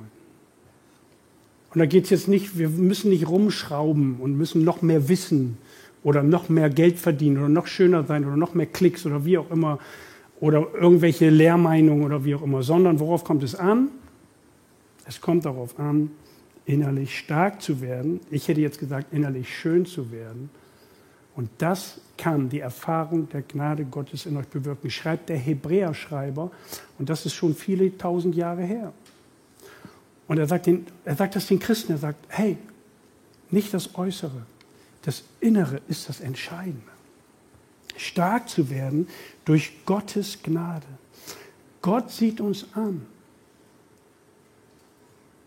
Und 1.73 1.79
da 1.79 1.87
geht 1.87 2.05
es 2.05 2.11
jetzt 2.11 2.29
nicht, 2.29 2.59
wir 2.59 2.69
müssen 2.69 3.11
nicht 3.11 3.29
rumschrauben 3.29 4.17
und 4.21 4.37
müssen 4.37 4.65
noch 4.65 4.83
mehr 4.83 5.09
wissen 5.09 5.59
oder 6.03 6.23
noch 6.23 6.49
mehr 6.49 6.71
Geld 6.71 6.99
verdienen 6.99 7.39
oder 7.39 7.49
noch 7.49 7.67
schöner 7.67 8.05
sein 8.05 8.25
oder 8.25 8.37
noch 8.37 8.55
mehr 8.55 8.67
Klicks 8.67 9.07
oder 9.07 9.25
wie 9.25 9.39
auch 9.39 9.51
immer 9.51 9.79
oder 10.41 10.67
irgendwelche 10.75 11.29
Lehrmeinungen 11.29 12.05
oder 12.05 12.25
wie 12.25 12.35
auch 12.35 12.43
immer, 12.43 12.63
sondern 12.63 12.99
worauf 12.99 13.25
kommt 13.25 13.43
es 13.43 13.55
an? 13.55 13.91
Es 15.07 15.21
kommt 15.21 15.45
darauf 15.45 15.79
an, 15.79 16.11
innerlich 16.65 17.19
stark 17.19 17.61
zu 17.61 17.81
werden. 17.81 18.21
Ich 18.31 18.49
hätte 18.49 18.61
jetzt 18.61 18.79
gesagt, 18.79 19.13
innerlich 19.13 19.55
schön 19.55 19.87
zu 19.87 20.11
werden. 20.11 20.51
Und 21.37 21.49
das 21.59 22.01
kann 22.17 22.49
die 22.49 22.61
Erfahrung 22.61 23.29
der 23.29 23.43
Gnade 23.43 23.85
Gottes 23.85 24.27
in 24.27 24.37
euch 24.37 24.49
bewirken, 24.49 24.91
schreibt 24.91 25.29
der 25.29 25.37
Hebräerschreiber. 25.37 26.51
Und 26.99 27.09
das 27.09 27.27
ist 27.27 27.35
schon 27.35 27.55
viele 27.55 27.97
tausend 27.97 28.35
Jahre 28.35 28.63
her. 28.63 28.93
Und 30.29 30.39
er 30.39 30.47
sagt, 30.47 30.67
den, 30.67 30.87
er 31.05 31.17
sagt 31.17 31.37
das 31.37 31.47
den 31.47 31.59
Christen, 31.59 31.93
er 31.93 31.99
sagt, 31.99 32.25
hey, 32.29 32.57
nicht 33.51 33.75
das 33.75 33.95
Äußere, 33.97 34.43
das 35.03 35.25
Innere 35.41 35.81
ist 35.89 36.09
das 36.09 36.21
Entscheidende. 36.21 36.83
Stark 37.97 38.49
zu 38.49 38.71
werden 38.71 39.09
durch 39.45 39.85
Gottes 39.85 40.43
Gnade. 40.43 40.87
Gott 41.83 42.11
sieht 42.11 42.41
uns 42.41 42.67
an 42.75 43.07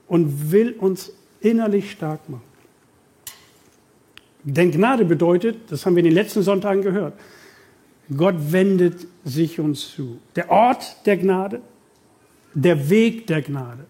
und 0.08 0.52
will 0.52 0.74
uns 0.74 1.12
innerlich 1.42 1.92
stark 1.92 2.28
machen. 2.30 2.54
Denn 4.44 4.72
Gnade 4.72 5.06
bedeutet, 5.06 5.72
das 5.72 5.86
haben 5.86 5.96
wir 5.96 6.02
in 6.02 6.10
den 6.10 6.16
letzten 6.16 6.44
Sonntagen 6.44 6.82
gehört, 6.82 7.14
Gott 8.16 8.36
wendet 8.52 9.08
sich 9.24 9.60
uns 9.60 9.92
zu. 9.92 10.20
Der 10.36 10.52
Ort 10.52 11.06
der 11.06 11.18
Gnade, 11.18 11.62
der 12.54 12.90
Weg 12.90 13.28
der 13.28 13.42
Gnade. 13.42 13.86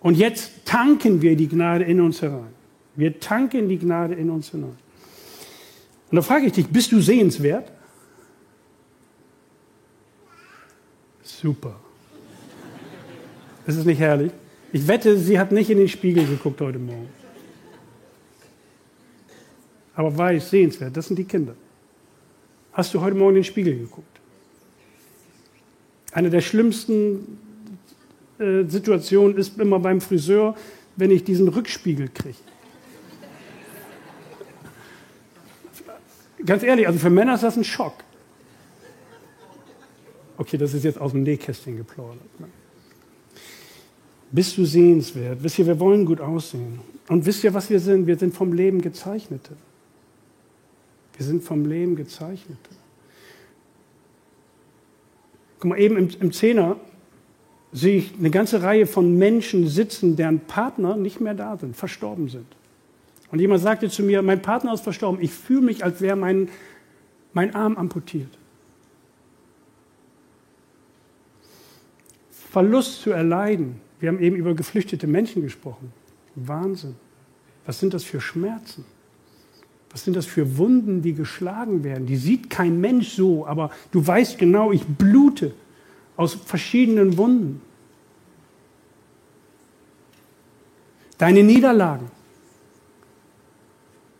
Und 0.00 0.16
jetzt 0.16 0.64
tanken 0.64 1.20
wir 1.20 1.34
die 1.34 1.48
Gnade 1.48 1.84
in 1.84 2.00
uns 2.00 2.22
herein. 2.22 2.52
Wir 2.94 3.18
tanken 3.18 3.68
die 3.68 3.78
Gnade 3.78 4.14
in 4.14 4.30
uns 4.30 4.50
hinein. 4.50 4.76
Und 6.14 6.18
da 6.18 6.22
frage 6.22 6.46
ich 6.46 6.52
dich, 6.52 6.68
bist 6.68 6.92
du 6.92 7.00
sehenswert? 7.00 7.72
Super. 11.24 11.74
Ist 13.66 13.78
es 13.78 13.84
nicht 13.84 13.98
herrlich? 13.98 14.30
Ich 14.72 14.86
wette, 14.86 15.18
sie 15.18 15.40
hat 15.40 15.50
nicht 15.50 15.70
in 15.70 15.78
den 15.78 15.88
Spiegel 15.88 16.24
geguckt 16.24 16.60
heute 16.60 16.78
Morgen. 16.78 17.08
Aber 19.96 20.16
weiß, 20.16 20.50
sehenswert, 20.50 20.96
das 20.96 21.08
sind 21.08 21.18
die 21.18 21.24
Kinder. 21.24 21.56
Hast 22.74 22.94
du 22.94 23.00
heute 23.00 23.16
Morgen 23.16 23.30
in 23.30 23.42
den 23.42 23.44
Spiegel 23.44 23.76
geguckt? 23.76 24.20
Eine 26.12 26.30
der 26.30 26.42
schlimmsten 26.42 27.38
äh, 28.38 28.62
Situation 28.68 29.36
ist 29.36 29.58
immer 29.58 29.80
beim 29.80 30.00
Friseur, 30.00 30.54
wenn 30.94 31.10
ich 31.10 31.24
diesen 31.24 31.48
Rückspiegel 31.48 32.08
kriege. 32.14 32.38
Ganz 36.46 36.62
ehrlich, 36.62 36.86
also 36.86 36.98
für 36.98 37.10
Männer 37.10 37.34
ist 37.34 37.42
das 37.42 37.56
ein 37.56 37.64
Schock. 37.64 37.94
Okay, 40.36 40.58
das 40.58 40.74
ist 40.74 40.84
jetzt 40.84 41.00
aus 41.00 41.12
dem 41.12 41.22
Nähkästchen 41.22 41.76
geplaudert. 41.76 42.40
Ne? 42.40 42.48
Bist 44.32 44.58
du 44.58 44.64
sehenswert? 44.64 45.42
Wisst 45.42 45.58
ihr, 45.60 45.66
wir 45.66 45.78
wollen 45.78 46.04
gut 46.04 46.20
aussehen. 46.20 46.80
Und 47.08 47.24
wisst 47.24 47.44
ihr, 47.44 47.54
was 47.54 47.70
wir 47.70 47.78
sind? 47.78 48.06
Wir 48.06 48.18
sind 48.18 48.34
vom 48.34 48.52
Leben 48.52 48.80
Gezeichnete. 48.82 49.52
Wir 51.16 51.24
sind 51.24 51.44
vom 51.44 51.64
Leben 51.66 51.94
Gezeichnete. 51.94 52.58
Guck 55.60 55.68
mal, 55.70 55.78
eben 55.78 55.96
im, 55.96 56.08
im 56.20 56.32
Zehner 56.32 56.76
sehe 57.72 57.98
ich 57.98 58.14
eine 58.18 58.30
ganze 58.30 58.62
Reihe 58.62 58.86
von 58.86 59.16
Menschen 59.16 59.68
sitzen, 59.68 60.16
deren 60.16 60.40
Partner 60.40 60.96
nicht 60.96 61.20
mehr 61.20 61.34
da 61.34 61.56
sind, 61.56 61.76
verstorben 61.76 62.28
sind. 62.28 62.46
Und 63.34 63.40
jemand 63.40 63.62
sagte 63.62 63.90
zu 63.90 64.04
mir, 64.04 64.22
mein 64.22 64.40
Partner 64.40 64.72
ist 64.74 64.84
verstorben, 64.84 65.20
ich 65.20 65.32
fühle 65.32 65.62
mich, 65.62 65.82
als 65.82 66.00
wäre 66.00 66.14
mein, 66.14 66.48
mein 67.32 67.52
Arm 67.52 67.76
amputiert. 67.76 68.28
Verlust 72.30 73.00
zu 73.00 73.10
erleiden 73.10 73.80
Wir 73.98 74.10
haben 74.10 74.20
eben 74.20 74.36
über 74.36 74.54
geflüchtete 74.54 75.08
Menschen 75.08 75.42
gesprochen. 75.42 75.92
Wahnsinn. 76.36 76.94
Was 77.66 77.80
sind 77.80 77.92
das 77.92 78.04
für 78.04 78.20
Schmerzen? 78.20 78.84
Was 79.90 80.04
sind 80.04 80.14
das 80.14 80.26
für 80.26 80.56
Wunden, 80.56 81.02
die 81.02 81.14
geschlagen 81.14 81.82
werden? 81.82 82.06
Die 82.06 82.16
sieht 82.16 82.50
kein 82.50 82.80
Mensch 82.80 83.16
so, 83.16 83.48
aber 83.48 83.72
du 83.90 84.06
weißt 84.06 84.38
genau, 84.38 84.70
ich 84.70 84.84
blute 84.84 85.54
aus 86.16 86.34
verschiedenen 86.34 87.18
Wunden. 87.18 87.60
Deine 91.18 91.42
Niederlagen. 91.42 92.13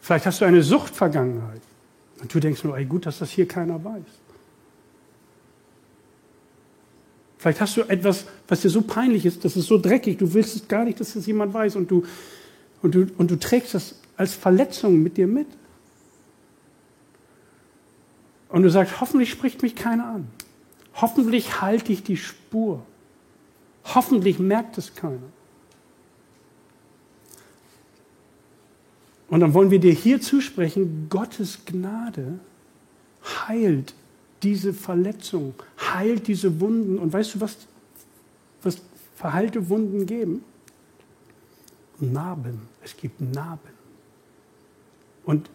Vielleicht 0.04 0.26
hast 0.26 0.42
du 0.42 0.44
eine 0.44 0.62
Suchtvergangenheit. 0.62 1.62
Und 2.20 2.34
du 2.34 2.38
denkst 2.38 2.62
nur, 2.62 2.76
ey, 2.76 2.84
gut, 2.84 3.06
dass 3.06 3.20
das 3.20 3.30
hier 3.30 3.48
keiner 3.48 3.82
weiß. 3.82 4.02
Vielleicht 7.38 7.62
hast 7.62 7.78
du 7.78 7.80
etwas, 7.84 8.26
was 8.46 8.60
dir 8.60 8.68
so 8.68 8.82
peinlich 8.82 9.24
ist, 9.24 9.46
das 9.46 9.56
ist 9.56 9.66
so 9.66 9.78
dreckig, 9.78 10.18
du 10.18 10.34
willst 10.34 10.56
es 10.56 10.68
gar 10.68 10.84
nicht, 10.84 11.00
dass 11.00 11.14
das 11.14 11.24
jemand 11.24 11.54
weiß 11.54 11.76
und 11.76 11.90
du, 11.90 12.04
und 12.82 12.94
du, 12.94 13.06
und 13.16 13.30
du 13.30 13.38
trägst 13.38 13.72
das 13.72 13.94
als 14.18 14.34
Verletzung 14.34 15.02
mit 15.02 15.16
dir 15.16 15.26
mit. 15.26 15.46
Und 18.50 18.62
du 18.62 18.68
sagst, 18.68 19.00
hoffentlich 19.00 19.30
spricht 19.30 19.62
mich 19.62 19.74
keiner 19.74 20.04
an. 20.04 20.28
Hoffentlich 20.96 21.62
halte 21.62 21.94
ich 21.94 22.02
die 22.02 22.18
Spur. 22.18 22.84
Hoffentlich 23.84 24.38
merkt 24.38 24.76
es 24.76 24.94
keiner. 24.94 25.32
Und 29.34 29.40
dann 29.40 29.52
wollen 29.52 29.72
wir 29.72 29.80
dir 29.80 29.92
hier 29.92 30.20
zusprechen, 30.20 31.08
Gottes 31.10 31.64
Gnade 31.64 32.38
heilt 33.48 33.92
diese 34.44 34.72
Verletzung, 34.72 35.54
heilt 35.92 36.28
diese 36.28 36.60
Wunden. 36.60 37.00
Und 37.00 37.12
weißt 37.12 37.34
du, 37.34 37.40
was, 37.40 37.56
was 38.62 38.80
verheilte 39.16 39.68
Wunden 39.68 40.06
geben? 40.06 40.44
Narben. 41.98 42.60
Es 42.84 42.96
gibt 42.96 43.20
Narben. 43.20 43.72
Und 45.24 45.50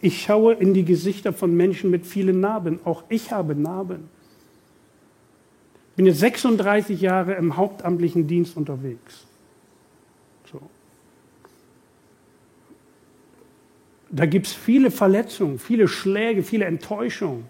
ich 0.00 0.20
schaue 0.20 0.54
in 0.54 0.74
die 0.74 0.84
Gesichter 0.84 1.32
von 1.32 1.56
Menschen 1.56 1.88
mit 1.88 2.04
vielen 2.04 2.40
Narben. 2.40 2.80
Auch 2.84 3.04
ich 3.08 3.30
habe 3.30 3.54
Narben. 3.54 4.08
Ich 5.90 5.94
bin 5.94 6.06
jetzt 6.06 6.18
36 6.18 7.00
Jahre 7.00 7.34
im 7.34 7.56
hauptamtlichen 7.56 8.26
Dienst 8.26 8.56
unterwegs. 8.56 9.24
So. 10.50 10.60
Da 14.14 14.26
gibt 14.26 14.46
es 14.46 14.52
viele 14.52 14.90
Verletzungen, 14.90 15.58
viele 15.58 15.88
Schläge, 15.88 16.42
viele 16.42 16.66
Enttäuschungen. 16.66 17.46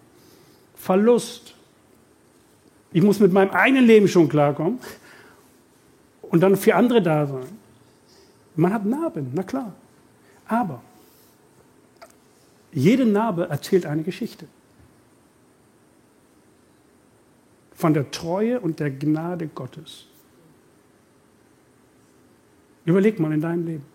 Verlust. 0.76 1.54
Ich 2.92 3.02
muss 3.02 3.18
mit 3.18 3.32
meinem 3.32 3.50
eigenen 3.50 3.84
Leben 3.84 4.06
schon 4.06 4.28
klarkommen 4.28 4.78
und 6.22 6.40
dann 6.40 6.56
für 6.56 6.76
andere 6.76 7.02
da 7.02 7.26
sein. 7.26 7.48
Man 8.54 8.72
hat 8.72 8.84
Narben, 8.84 9.30
na 9.34 9.42
klar. 9.42 9.72
Aber 10.46 10.82
jede 12.72 13.06
Narbe 13.06 13.48
erzählt 13.48 13.84
eine 13.84 14.02
Geschichte. 14.02 14.46
Von 17.74 17.92
der 17.92 18.10
Treue 18.12 18.60
und 18.60 18.78
der 18.78 18.90
Gnade 18.90 19.48
Gottes. 19.48 20.06
Überleg 22.84 23.18
mal 23.18 23.32
in 23.32 23.40
deinem 23.40 23.66
Leben. 23.66 23.91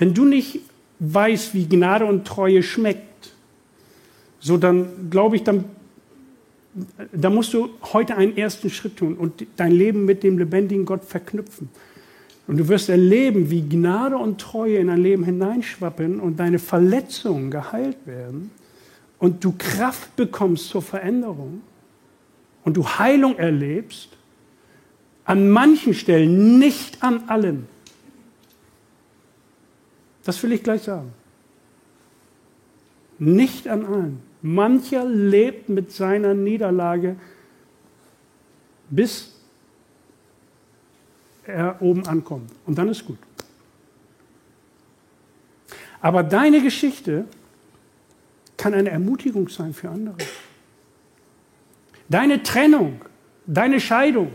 Wenn 0.00 0.14
du 0.14 0.24
nicht 0.24 0.60
weißt, 0.98 1.54
wie 1.54 1.68
Gnade 1.68 2.06
und 2.06 2.26
Treue 2.26 2.62
schmeckt, 2.62 3.34
so 4.40 4.56
dann 4.56 5.10
glaube 5.10 5.36
ich, 5.36 5.44
dann, 5.44 5.66
da 7.12 7.28
musst 7.28 7.52
du 7.52 7.68
heute 7.92 8.16
einen 8.16 8.34
ersten 8.34 8.70
Schritt 8.70 8.96
tun 8.96 9.14
und 9.14 9.46
dein 9.56 9.72
Leben 9.72 10.06
mit 10.06 10.22
dem 10.22 10.38
lebendigen 10.38 10.86
Gott 10.86 11.04
verknüpfen. 11.04 11.68
Und 12.46 12.56
du 12.56 12.66
wirst 12.68 12.88
erleben, 12.88 13.50
wie 13.50 13.60
Gnade 13.60 14.16
und 14.16 14.40
Treue 14.40 14.78
in 14.78 14.86
dein 14.86 15.02
Leben 15.02 15.22
hineinschwappen 15.22 16.18
und 16.18 16.40
deine 16.40 16.58
Verletzungen 16.58 17.50
geheilt 17.50 17.98
werden 18.06 18.50
und 19.18 19.44
du 19.44 19.54
Kraft 19.58 20.16
bekommst 20.16 20.70
zur 20.70 20.80
Veränderung 20.80 21.60
und 22.64 22.78
du 22.78 22.88
Heilung 22.88 23.36
erlebst, 23.36 24.08
an 25.26 25.50
manchen 25.50 25.92
Stellen, 25.92 26.58
nicht 26.58 27.02
an 27.02 27.24
allen. 27.26 27.68
Das 30.24 30.42
will 30.42 30.52
ich 30.52 30.62
gleich 30.62 30.82
sagen. 30.82 31.12
Nicht 33.18 33.68
an 33.68 33.84
allen. 33.84 34.22
Mancher 34.42 35.04
lebt 35.04 35.68
mit 35.68 35.92
seiner 35.92 36.34
Niederlage, 36.34 37.16
bis 38.88 39.34
er 41.44 41.80
oben 41.80 42.06
ankommt. 42.06 42.50
Und 42.66 42.78
dann 42.78 42.88
ist 42.88 43.04
gut. 43.04 43.18
Aber 46.00 46.22
deine 46.22 46.62
Geschichte 46.62 47.26
kann 48.56 48.72
eine 48.72 48.90
Ermutigung 48.90 49.48
sein 49.48 49.74
für 49.74 49.90
andere. 49.90 50.16
Deine 52.08 52.42
Trennung, 52.42 53.02
deine 53.46 53.80
Scheidung, 53.80 54.32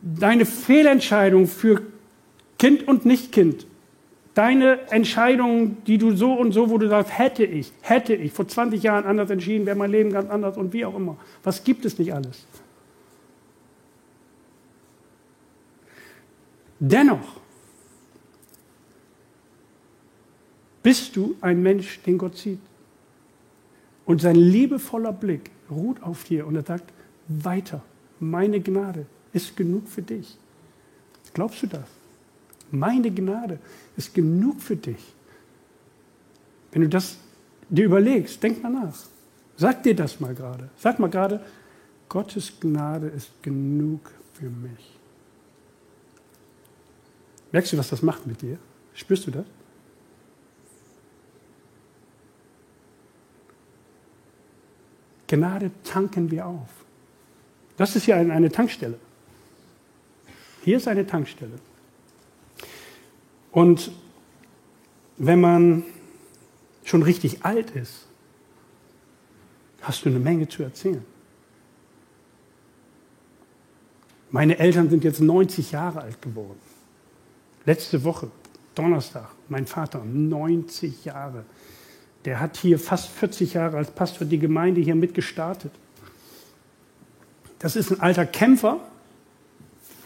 deine 0.00 0.46
Fehlentscheidung 0.46 1.46
für 1.46 1.82
Kind 2.58 2.86
und 2.86 3.04
Nicht-Kind 3.04 3.66
Deine 4.40 4.90
Entscheidungen, 4.90 5.84
die 5.84 5.98
du 5.98 6.16
so 6.16 6.32
und 6.32 6.52
so, 6.52 6.70
wo 6.70 6.78
du 6.78 6.88
sagst, 6.88 7.18
hätte 7.18 7.44
ich, 7.44 7.70
hätte 7.82 8.14
ich 8.14 8.32
vor 8.32 8.48
20 8.48 8.82
Jahren 8.82 9.04
anders 9.04 9.28
entschieden, 9.28 9.66
wäre 9.66 9.76
mein 9.76 9.90
Leben 9.90 10.10
ganz 10.14 10.30
anders 10.30 10.56
und 10.56 10.72
wie 10.72 10.86
auch 10.86 10.96
immer. 10.96 11.18
Was 11.42 11.62
gibt 11.62 11.84
es 11.84 11.98
nicht 11.98 12.14
alles? 12.14 12.46
Dennoch 16.78 17.42
bist 20.82 21.14
du 21.16 21.36
ein 21.42 21.62
Mensch, 21.62 22.00
den 22.06 22.16
Gott 22.16 22.38
sieht. 22.38 22.60
Und 24.06 24.22
sein 24.22 24.36
liebevoller 24.36 25.12
Blick 25.12 25.50
ruht 25.70 26.02
auf 26.02 26.24
dir 26.24 26.46
und 26.46 26.56
er 26.56 26.62
sagt, 26.62 26.90
weiter, 27.28 27.82
meine 28.20 28.58
Gnade 28.58 29.04
ist 29.34 29.54
genug 29.54 29.86
für 29.86 30.00
dich. 30.00 30.38
Glaubst 31.34 31.62
du 31.62 31.66
das? 31.66 31.99
Meine 32.70 33.10
Gnade 33.10 33.58
ist 33.96 34.14
genug 34.14 34.60
für 34.60 34.76
dich. 34.76 35.14
Wenn 36.72 36.82
du 36.82 36.88
das 36.88 37.16
dir 37.68 37.84
überlegst, 37.84 38.42
denk 38.42 38.62
mal 38.62 38.70
nach. 38.70 38.94
Sag 39.56 39.82
dir 39.82 39.94
das 39.94 40.20
mal 40.20 40.34
gerade. 40.34 40.70
Sag 40.76 40.98
mal 40.98 41.10
gerade, 41.10 41.44
Gottes 42.08 42.52
Gnade 42.60 43.08
ist 43.08 43.30
genug 43.42 44.10
für 44.34 44.48
mich. 44.48 44.98
Merkst 47.52 47.72
du, 47.72 47.78
was 47.78 47.88
das 47.88 48.02
macht 48.02 48.26
mit 48.26 48.40
dir? 48.42 48.58
Spürst 48.94 49.26
du 49.26 49.30
das? 49.30 49.44
Gnade 55.26 55.70
tanken 55.84 56.30
wir 56.30 56.46
auf. 56.46 56.68
Das 57.76 57.94
ist 57.94 58.06
ja 58.06 58.16
eine 58.16 58.50
Tankstelle. 58.50 58.98
Hier 60.62 60.76
ist 60.76 60.88
eine 60.88 61.06
Tankstelle. 61.06 61.58
Und 63.52 63.90
wenn 65.18 65.40
man 65.40 65.84
schon 66.84 67.02
richtig 67.02 67.44
alt 67.44 67.70
ist, 67.70 68.06
hast 69.82 70.04
du 70.04 70.08
eine 70.08 70.18
Menge 70.18 70.48
zu 70.48 70.62
erzählen. 70.62 71.04
Meine 74.30 74.58
Eltern 74.58 74.88
sind 74.88 75.02
jetzt 75.02 75.20
90 75.20 75.72
Jahre 75.72 76.02
alt 76.02 76.22
geworden. 76.22 76.60
Letzte 77.64 78.04
Woche, 78.04 78.30
Donnerstag, 78.74 79.28
mein 79.48 79.66
Vater, 79.66 80.04
90 80.04 81.04
Jahre. 81.04 81.44
Der 82.24 82.38
hat 82.38 82.56
hier 82.56 82.78
fast 82.78 83.08
40 83.08 83.54
Jahre 83.54 83.78
als 83.78 83.90
Pastor 83.90 84.26
die 84.26 84.38
Gemeinde 84.38 84.80
hier 84.80 84.94
mitgestartet. 84.94 85.72
Das 87.58 87.76
ist 87.76 87.90
ein 87.90 88.00
alter 88.00 88.24
Kämpfer, 88.24 88.80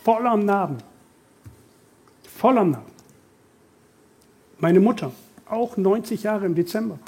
voller 0.03 0.37
Narben. 0.37 0.79
Voller 2.37 2.65
Narben. 2.65 2.94
Meine 4.65 4.81
Mutter, 4.81 5.13
auch 5.45 5.77
90 5.77 6.23
Jahre 6.23 6.47
im 6.47 6.55
Dezember. 6.55 6.99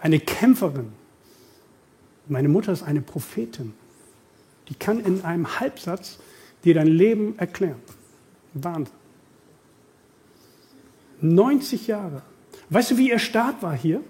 Eine 0.00 0.18
Kämpferin. 0.18 0.92
Meine 2.26 2.48
Mutter 2.48 2.72
ist 2.72 2.82
eine 2.82 3.00
Prophetin. 3.00 3.74
Die 4.68 4.74
kann 4.74 4.98
in 4.98 5.24
einem 5.24 5.60
Halbsatz 5.60 6.18
dir 6.64 6.74
dein 6.74 6.88
Leben 6.88 7.38
erklären. 7.38 7.80
Wahnsinn. 8.54 8.92
90 11.20 11.86
Jahre. 11.86 12.22
Weißt 12.70 12.90
du, 12.90 12.98
wie 12.98 13.10
ihr 13.10 13.20
Start 13.20 13.62
war 13.62 13.76
hier? 13.76 14.02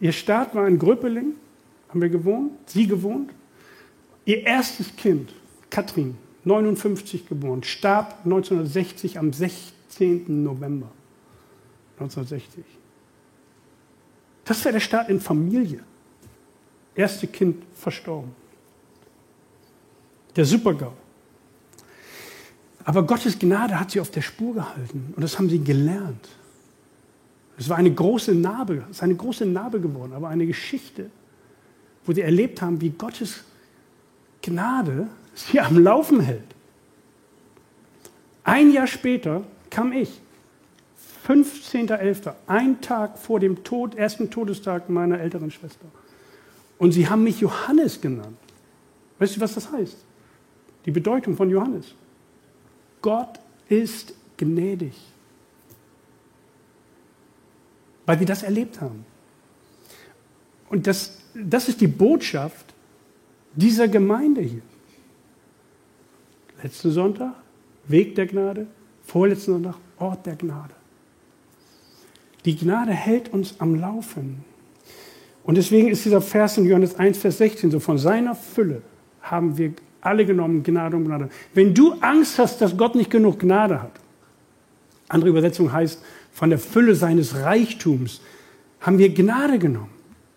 Ihr 0.00 0.10
Start 0.10 0.56
war 0.56 0.66
in 0.66 0.80
Gröpeling, 0.80 1.34
haben 1.90 2.02
wir 2.02 2.08
gewohnt, 2.08 2.54
sie 2.66 2.88
gewohnt. 2.88 3.30
Ihr 4.24 4.44
erstes 4.44 4.96
Kind, 4.96 5.32
Katrin, 5.70 6.16
59 6.44 7.28
geboren, 7.28 7.62
starb 7.62 8.18
1960 8.24 9.18
am 9.18 9.32
16. 9.32 10.42
November 10.42 10.90
1960. 11.98 12.64
Das 14.44 14.64
war 14.64 14.72
der 14.72 14.80
Start 14.80 15.08
in 15.08 15.20
Familie. 15.20 15.80
Erste 16.94 17.26
Kind 17.26 17.62
verstorben. 17.74 18.32
der 20.36 20.44
Super-GAU. 20.44 20.92
Aber 22.84 23.06
Gottes 23.06 23.38
Gnade 23.38 23.78
hat 23.78 23.92
sie 23.92 24.00
auf 24.00 24.10
der 24.10 24.20
Spur 24.20 24.54
gehalten 24.54 25.12
und 25.16 25.22
das 25.22 25.38
haben 25.38 25.48
sie 25.48 25.62
gelernt. 25.62 26.28
Es 27.56 27.68
war 27.68 27.76
eine 27.76 27.92
große 27.92 28.34
Narbe, 28.34 28.84
es 28.90 28.96
ist 28.96 29.02
eine 29.02 29.14
große 29.14 29.46
Narbe 29.46 29.80
geworden, 29.80 30.12
aber 30.12 30.28
eine 30.28 30.46
Geschichte, 30.46 31.10
wo 32.04 32.12
sie 32.12 32.20
erlebt 32.20 32.60
haben, 32.60 32.80
wie 32.80 32.90
Gottes 32.90 33.44
Gnade 34.42 35.08
sie 35.34 35.60
am 35.60 35.78
Laufen 35.78 36.20
hält. 36.20 36.54
Ein 38.44 38.70
Jahr 38.72 38.86
später 38.86 39.44
kam 39.70 39.92
ich, 39.92 40.20
15.11., 41.26 42.34
ein 42.46 42.80
Tag 42.80 43.18
vor 43.18 43.40
dem 43.40 43.64
Tod, 43.64 43.94
ersten 43.94 44.30
Todestag 44.30 44.90
meiner 44.90 45.20
älteren 45.20 45.50
Schwester. 45.50 45.86
Und 46.78 46.92
sie 46.92 47.08
haben 47.08 47.24
mich 47.24 47.40
Johannes 47.40 48.00
genannt. 48.00 48.36
Weißt 49.18 49.36
du, 49.36 49.40
was 49.40 49.54
das 49.54 49.72
heißt? 49.72 49.96
Die 50.84 50.90
Bedeutung 50.90 51.36
von 51.36 51.48
Johannes. 51.48 51.94
Gott 53.00 53.40
ist 53.68 54.14
gnädig. 54.36 54.94
Weil 58.04 58.18
sie 58.18 58.26
das 58.26 58.42
erlebt 58.42 58.80
haben. 58.82 59.06
Und 60.68 60.86
das, 60.86 61.18
das 61.34 61.68
ist 61.68 61.80
die 61.80 61.86
Botschaft 61.86 62.74
dieser 63.54 63.88
Gemeinde 63.88 64.42
hier. 64.42 64.62
Letzten 66.64 66.92
Sonntag, 66.92 67.34
Weg 67.88 68.14
der 68.14 68.24
Gnade, 68.24 68.66
vorletzten 69.02 69.52
Sonntag, 69.52 69.74
Ort 69.98 70.24
der 70.24 70.34
Gnade. 70.34 70.72
Die 72.46 72.56
Gnade 72.56 72.92
hält 72.92 73.34
uns 73.34 73.56
am 73.58 73.74
Laufen. 73.74 74.42
Und 75.42 75.58
deswegen 75.58 75.88
ist 75.88 76.06
dieser 76.06 76.22
Vers 76.22 76.56
in 76.56 76.64
Johannes 76.64 76.98
1, 76.98 77.18
Vers 77.18 77.36
16 77.36 77.70
so, 77.70 77.80
von 77.80 77.98
seiner 77.98 78.34
Fülle 78.34 78.80
haben 79.20 79.58
wir 79.58 79.74
alle 80.00 80.24
genommen, 80.24 80.62
Gnade 80.62 80.96
um 80.96 81.04
Gnade. 81.04 81.28
Wenn 81.52 81.74
du 81.74 81.92
Angst 82.00 82.38
hast, 82.38 82.62
dass 82.62 82.74
Gott 82.74 82.94
nicht 82.94 83.10
genug 83.10 83.40
Gnade 83.40 83.82
hat, 83.82 84.00
andere 85.08 85.28
Übersetzung 85.28 85.70
heißt, 85.70 86.02
von 86.32 86.48
der 86.48 86.58
Fülle 86.58 86.94
seines 86.94 87.34
Reichtums 87.34 88.22
haben 88.80 88.96
wir 88.96 89.12
Gnade 89.12 89.58
genommen. 89.58 89.93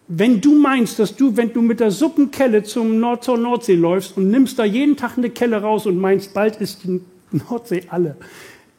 Wenn 0.08 0.39
du 0.39 0.56
meinst, 0.56 1.00
dass 1.00 1.15
du, 1.15 1.36
wenn 1.36 1.52
du 1.52 1.62
mit 1.62 1.82
der 1.82 1.91
Suppenkelle 1.91 2.63
zum 2.63 3.00
Nord 3.00 3.26
zur 3.26 3.38
Nordsee 3.38 3.76
läufst 3.76 4.15
und 4.15 4.30
nimmst 4.30 4.58
da 4.58 4.63
jeden 4.63 4.96
Tag 4.96 5.17
eine 5.17 5.30
Kelle 5.30 5.62
raus 5.62 5.86
und 5.86 5.98
meinst, 5.98 6.34
bald 6.34 6.58
ist 6.58 6.84
die 6.86 7.02
Nordsee 7.32 7.84
alle. 7.89 8.15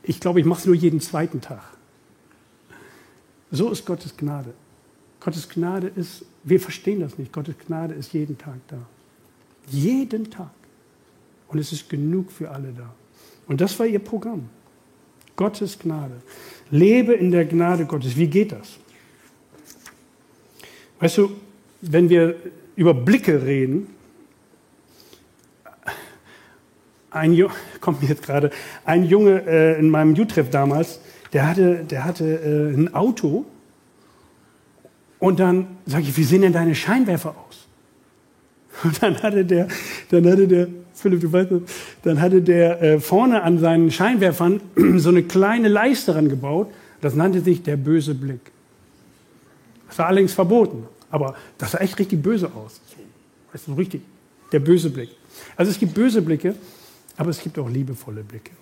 Ich 0.02 0.20
glaube, 0.20 0.40
ich 0.40 0.46
mache 0.46 0.60
es 0.60 0.66
nur 0.66 0.74
jeden 0.74 1.00
zweiten 1.00 1.42
Tag. 1.42 1.62
So 3.50 3.70
ist 3.70 3.84
Gottes 3.84 4.16
Gnade. 4.16 4.54
Gottes 5.20 5.48
Gnade 5.48 5.88
ist, 5.94 6.24
wir 6.44 6.60
verstehen 6.60 7.00
das 7.00 7.18
nicht, 7.18 7.32
Gottes 7.32 7.56
Gnade 7.66 7.94
ist 7.94 8.14
jeden 8.14 8.38
Tag 8.38 8.56
da. 8.68 8.78
Jeden 9.70 10.30
Tag. 10.30 10.50
Und 11.48 11.58
es 11.58 11.72
ist 11.72 11.90
genug 11.90 12.30
für 12.30 12.50
alle 12.50 12.72
da. 12.72 12.94
Und 13.46 13.60
das 13.60 13.78
war 13.78 13.86
ihr 13.86 13.98
Programm. 13.98 14.48
Gottes 15.36 15.78
Gnade. 15.78 16.22
Lebe 16.70 17.12
in 17.12 17.30
der 17.30 17.44
Gnade 17.44 17.84
Gottes. 17.84 18.16
Wie 18.16 18.26
geht 18.26 18.52
das? 18.52 18.78
Weißt 21.00 21.18
du, 21.18 21.30
wenn 21.80 22.08
wir 22.08 22.36
über 22.76 22.94
Blicke 22.94 23.44
reden, 23.44 23.88
ein 27.10 27.32
Junge, 27.32 27.54
kommt 27.80 28.02
mir 28.02 28.08
jetzt 28.08 28.22
gerade, 28.22 28.50
ein 28.84 29.04
Junge 29.04 29.42
äh, 29.46 29.78
in 29.78 29.90
meinem 29.90 30.18
U-Treff 30.18 30.50
damals, 30.50 31.00
der 31.32 31.48
hatte, 31.48 31.84
der 31.84 32.04
hatte 32.04 32.24
äh, 32.24 32.74
ein 32.74 32.94
Auto 32.94 33.44
und 35.18 35.40
dann 35.40 35.66
sage 35.86 36.04
ich, 36.04 36.16
wie 36.16 36.24
sehen 36.24 36.42
denn 36.42 36.52
deine 36.52 36.74
Scheinwerfer 36.74 37.30
aus? 37.30 37.66
Und 38.84 39.02
dann 39.02 39.20
hatte 39.20 39.44
der, 39.44 39.66
dann 40.10 40.24
hatte 40.30 40.46
der, 40.46 40.68
Philipp, 40.94 41.20
du 41.20 41.32
weißt 41.32 41.50
das, 41.50 41.60
dann 42.04 42.20
hatte 42.20 42.40
der 42.40 42.80
äh, 42.80 43.00
vorne 43.00 43.42
an 43.42 43.58
seinen 43.58 43.90
Scheinwerfern 43.90 44.60
so 44.96 45.08
eine 45.08 45.24
kleine 45.24 45.66
Leiste 45.66 46.14
gebaut. 46.28 46.68
Das 47.00 47.14
nannte 47.14 47.40
sich 47.40 47.64
der 47.64 47.76
böse 47.76 48.14
Blick. 48.14 48.52
Das 49.88 49.98
war 49.98 50.06
allerdings 50.06 50.32
verboten, 50.32 50.86
aber 51.10 51.34
das 51.56 51.72
sah 51.72 51.78
echt 51.78 51.98
richtig 51.98 52.22
böse 52.22 52.52
aus. 52.54 52.80
Weißt 53.52 53.66
du, 53.66 53.74
richtig, 53.74 54.02
der 54.52 54.60
böse 54.60 54.90
Blick. 54.90 55.10
Also 55.56 55.70
es 55.70 55.78
gibt 55.78 55.94
böse 55.94 56.22
Blicke, 56.22 56.54
aber 57.16 57.30
es 57.30 57.40
gibt 57.42 57.58
auch 57.58 57.68
liebevolle 57.68 58.22
Blicke. 58.22 58.52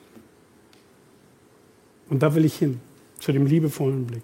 Und 2.08 2.22
da 2.22 2.34
will 2.34 2.44
ich 2.44 2.56
hin, 2.56 2.80
zu 3.18 3.32
dem 3.32 3.46
liebevollen 3.46 4.06
Blick. 4.06 4.22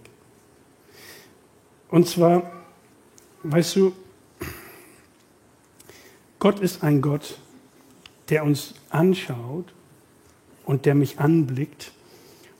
Und 1.89 2.09
zwar, 2.09 2.51
weißt 3.43 3.77
du, 3.77 3.93
Gott 6.39 6.61
ist 6.61 6.83
ein 6.83 7.01
Gott, 7.03 7.39
der 8.29 8.45
uns 8.45 8.75
anschaut 8.91 9.73
und 10.65 10.87
der 10.87 10.95
mich 10.95 11.19
anblickt. 11.19 11.93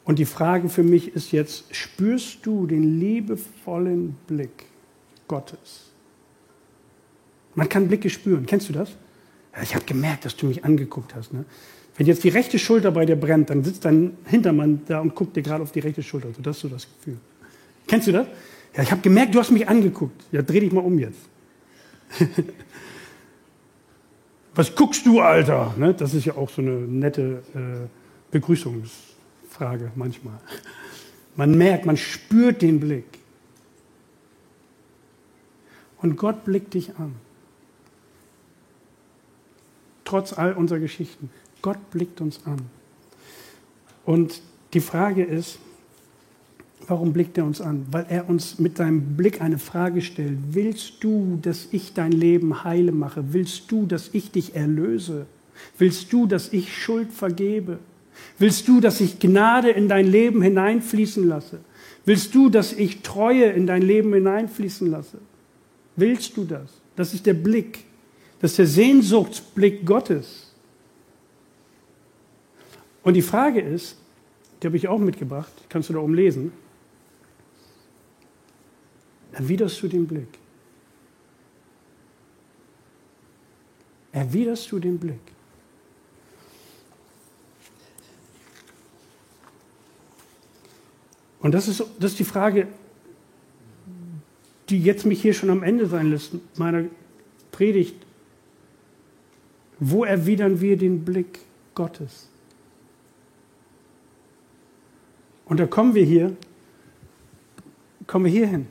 Und 0.05 0.19
die 0.19 0.25
Frage 0.25 0.69
für 0.69 0.83
mich 0.83 1.15
ist 1.15 1.33
jetzt, 1.33 1.75
spürst 1.75 2.45
du 2.45 2.67
den 2.67 2.99
liebevollen 2.99 4.17
Blick 4.27 4.65
Gottes? 5.29 5.91
Man 7.55 7.69
kann 7.69 7.89
Blicke 7.89 8.11
spüren. 8.11 8.47
Kennst 8.47 8.69
du 8.69 8.73
das? 8.73 8.91
Ich 9.63 9.75
habe 9.75 9.85
gemerkt, 9.85 10.25
dass 10.25 10.35
du 10.37 10.47
mich 10.47 10.65
angeguckt 10.65 11.15
hast. 11.15 11.33
Ne? 11.33 11.45
Wenn 11.97 12.07
jetzt 12.07 12.25
die 12.25 12.31
rechte 12.31 12.59
Schulter 12.59 12.91
bei 12.91 13.05
dir 13.05 13.17
brennt, 13.17 13.51
dann 13.51 13.63
sitzt 13.63 13.85
dein 13.85 14.17
Hintermann 14.25 14.81
da 14.89 15.01
und 15.01 15.15
guckt 15.15 15.37
dir 15.37 15.43
gerade 15.43 15.63
auf 15.63 15.73
die 15.73 15.81
rechte 15.81 16.03
Schulter. 16.03 16.29
Also 16.29 16.41
das 16.41 16.57
ist 16.57 16.63
so 16.63 16.69
das 16.69 16.89
Gefühl. 16.99 17.19
Kennst 17.87 18.07
du 18.09 18.13
das? 18.13 18.27
Ja, 18.75 18.83
ich 18.83 18.91
habe 18.91 19.03
gemerkt, 19.03 19.35
du 19.35 19.39
hast 19.39 19.51
mich 19.51 19.69
angeguckt. 19.69 20.25
Ja, 20.33 20.41
dreh 20.41 20.61
dich 20.61 20.73
mal 20.73 20.81
um 20.81 20.99
jetzt. 20.99 21.19
Was 24.55 24.75
guckst 24.75 25.05
du, 25.07 25.21
Alter? 25.21 25.75
Ne? 25.79 25.95
Das 25.95 26.15
ist 26.15 26.25
ja 26.25 26.35
auch 26.37 26.49
so 26.49 26.63
eine 26.63 26.73
nette 26.73 27.43
äh, 27.55 27.89
Begrüßungsfrage 29.63 29.93
manchmal. 29.95 30.39
Man 31.37 31.57
merkt, 31.57 31.87
man 31.87 31.97
spürt 31.97 32.63
den 32.63 32.81
Blick. 32.81 33.05
Und 35.99 36.17
Gott 36.17 36.45
blickt 36.45 36.75
dich 36.75 36.97
an. 36.97 37.15
Trotz 40.05 40.33
all 40.33 40.53
unserer 40.55 40.81
Geschichten. 40.81 41.31
Gott 41.63 41.91
blickt 41.91 42.21
uns 42.21 42.45
an. 42.45 42.59
Und 44.05 44.43
die 44.75 44.81
Frage 44.81 45.23
ist, 45.23 45.59
warum 46.89 47.13
blickt 47.13 47.39
er 47.39 47.45
uns 47.45 47.61
an? 47.61 47.87
Weil 47.91 48.07
er 48.09 48.29
uns 48.29 48.59
mit 48.59 48.77
seinem 48.77 49.17
Blick 49.17 49.41
eine 49.41 49.59
Frage 49.59 50.03
stellt. 50.03 50.39
Willst 50.51 51.05
du, 51.05 51.39
dass 51.41 51.69
ich 51.71 51.95
dein 51.95 52.13
Leben 52.13 52.65
heile 52.65 52.93
mache? 52.93 53.33
Willst 53.33 53.71
du, 53.71 53.87
dass 53.87 54.11
ich 54.13 54.33
dich 54.33 54.57
erlöse? 54.57 55.27
Willst 55.79 56.13
du, 56.13 56.27
dass 56.27 56.53
ich 56.53 56.77
Schuld 56.77 57.13
vergebe? 57.13 57.79
Willst 58.39 58.67
du, 58.69 58.81
dass 58.81 59.01
ich 59.01 59.19
Gnade 59.19 59.71
in 59.71 59.89
dein 59.89 60.07
Leben 60.07 60.43
hineinfließen 60.43 61.27
lasse? 61.27 61.61
Willst 62.05 62.35
du, 62.35 62.49
dass 62.49 62.73
ich 62.73 63.03
Treue 63.03 63.45
in 63.45 63.67
dein 63.67 63.83
Leben 63.83 64.13
hineinfließen 64.13 64.91
lasse? 64.91 65.19
Willst 65.97 66.37
du 66.37 66.45
das? 66.45 66.71
Das 66.97 67.15
ist 67.15 67.27
der 67.27 67.35
Blick. 67.35 67.85
Das 68.41 68.53
ist 68.53 68.59
der 68.59 68.67
Sehnsuchtsblick 68.67 69.87
Gottes. 69.87 70.53
Und 73.03 73.15
die 73.15 73.23
Frage 73.23 73.61
ist, 73.61 73.97
die 74.63 74.67
habe 74.67 74.77
ich 74.77 74.89
auch 74.89 74.99
mitgebracht, 74.99 75.53
kannst 75.69 75.89
du 75.89 75.93
da 75.93 76.01
oben 76.01 76.15
lesen. 76.15 76.53
Erwiderst 79.33 79.83
du 79.83 79.89
den 79.89 80.07
Blick? 80.07 80.39
Erwiderst 84.13 84.71
du 84.71 84.79
den 84.79 84.99
Blick? 84.99 85.21
Und 91.43 91.53
das 91.53 91.69
ist, 91.69 91.85
das 91.99 92.13
ist 92.13 92.19
die 92.21 92.25
Frage, 92.25 92.69
die 94.69 94.81
jetzt 94.81 95.05
mich 95.05 95.21
hier 95.21 95.35
schon 95.35 95.51
am 95.51 95.63
Ende 95.63 95.87
sein 95.87 96.11
lässt, 96.11 96.35
meiner 96.57 96.85
Predigt. 97.51 97.97
Wo 99.79 100.05
erwidern 100.05 100.61
wir 100.61 100.79
den 100.79 101.05
Blick 101.05 101.41
Gottes? 101.75 102.29
Und 105.45 105.59
da 105.59 105.67
kommen 105.67 105.95
wir 105.95 106.05
hier, 106.05 106.37
kommen 108.07 108.25
wir 108.25 108.33
hier 108.33 108.47
hin. 108.47 108.69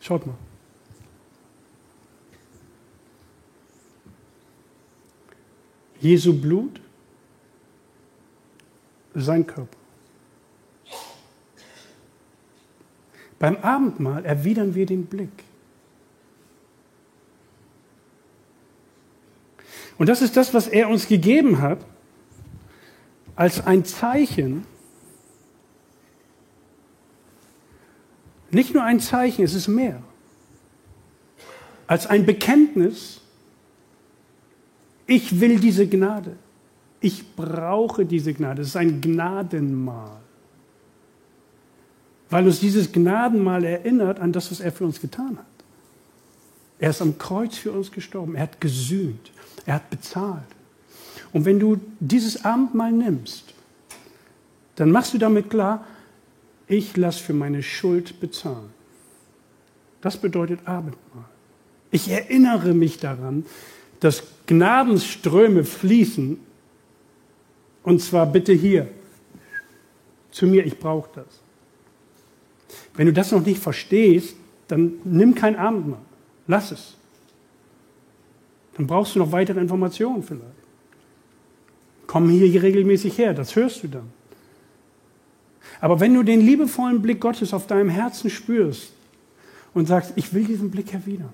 Schaut 0.00 0.26
mal. 0.26 0.36
Jesu 6.02 6.38
Blut, 6.38 6.80
sein 9.14 9.46
Körper. 9.46 9.78
Beim 13.38 13.56
Abendmahl 13.56 14.24
erwidern 14.24 14.74
wir 14.74 14.84
den 14.84 15.06
Blick. 15.06 15.44
Und 19.98 20.08
das 20.08 20.20
ist 20.20 20.36
das, 20.36 20.52
was 20.52 20.68
er 20.68 20.88
uns 20.88 21.08
gegeben 21.08 21.60
hat, 21.60 21.78
als 23.34 23.64
ein 23.64 23.84
Zeichen, 23.84 24.66
Nicht 28.52 28.74
nur 28.74 28.84
ein 28.84 29.00
Zeichen, 29.00 29.42
es 29.44 29.54
ist 29.54 29.66
mehr. 29.66 30.02
Als 31.86 32.06
ein 32.06 32.26
Bekenntnis, 32.26 33.21
ich 35.12 35.40
will 35.40 35.60
diese 35.60 35.86
Gnade. 35.86 36.36
Ich 36.98 37.36
brauche 37.36 38.06
diese 38.06 38.32
Gnade. 38.32 38.62
Es 38.62 38.68
ist 38.68 38.76
ein 38.76 38.98
Gnadenmahl. 38.98 40.20
Weil 42.30 42.46
uns 42.46 42.60
dieses 42.60 42.90
Gnadenmahl 42.90 43.62
erinnert 43.62 44.18
an 44.20 44.32
das, 44.32 44.50
was 44.50 44.60
er 44.60 44.72
für 44.72 44.86
uns 44.86 45.02
getan 45.02 45.36
hat. 45.36 45.44
Er 46.78 46.90
ist 46.90 47.02
am 47.02 47.18
Kreuz 47.18 47.58
für 47.58 47.72
uns 47.72 47.92
gestorben. 47.92 48.36
Er 48.36 48.44
hat 48.44 48.58
gesühnt. 48.58 49.32
Er 49.66 49.74
hat 49.74 49.90
bezahlt. 49.90 50.48
Und 51.34 51.44
wenn 51.44 51.60
du 51.60 51.78
dieses 52.00 52.46
Abendmahl 52.46 52.92
nimmst, 52.92 53.52
dann 54.76 54.90
machst 54.90 55.12
du 55.12 55.18
damit 55.18 55.50
klar, 55.50 55.84
ich 56.68 56.96
lasse 56.96 57.22
für 57.22 57.34
meine 57.34 57.62
Schuld 57.62 58.18
bezahlen. 58.18 58.70
Das 60.00 60.16
bedeutet 60.16 60.60
Abendmahl. 60.64 61.26
Ich 61.90 62.08
erinnere 62.08 62.72
mich 62.72 62.98
daran, 62.98 63.44
dass 64.02 64.24
Gnadenströme 64.46 65.62
fließen. 65.62 66.36
Und 67.84 68.02
zwar 68.02 68.26
bitte 68.26 68.52
hier. 68.52 68.88
Zu 70.32 70.48
mir, 70.48 70.66
ich 70.66 70.76
brauche 70.76 71.08
das. 71.14 71.40
Wenn 72.94 73.06
du 73.06 73.12
das 73.12 73.30
noch 73.30 73.46
nicht 73.46 73.62
verstehst, 73.62 74.34
dann 74.66 74.94
nimm 75.04 75.36
kein 75.36 75.54
Abendmahl. 75.54 76.00
Lass 76.48 76.72
es. 76.72 76.96
Dann 78.76 78.88
brauchst 78.88 79.14
du 79.14 79.20
noch 79.20 79.30
weitere 79.30 79.60
Informationen 79.60 80.24
vielleicht. 80.24 80.42
Komm 82.08 82.28
hier 82.28 82.60
regelmäßig 82.60 83.16
her, 83.18 83.34
das 83.34 83.54
hörst 83.54 83.84
du 83.84 83.88
dann. 83.88 84.10
Aber 85.80 86.00
wenn 86.00 86.12
du 86.12 86.24
den 86.24 86.40
liebevollen 86.40 87.00
Blick 87.02 87.20
Gottes 87.20 87.54
auf 87.54 87.68
deinem 87.68 87.88
Herzen 87.88 88.30
spürst 88.30 88.92
und 89.74 89.86
sagst, 89.86 90.14
ich 90.16 90.34
will 90.34 90.44
diesen 90.44 90.72
Blick 90.72 90.92
erwidern, 90.92 91.32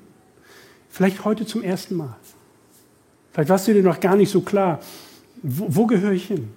vielleicht 0.91 1.25
heute 1.25 1.47
zum 1.47 1.63
ersten 1.63 1.97
Mal, 1.97 2.17
vielleicht 3.33 3.51
warst 3.51 3.69
du 3.69 3.75
dir 3.75 3.83
noch 3.83 4.01
gar 4.01 4.17
nicht 4.17 4.31
so 4.31 4.41
klar, 4.41 4.81
wo, 5.43 5.67
wo 5.69 5.87
gehöre 5.87 6.13
ich 6.13 6.27
hin? 6.27 6.49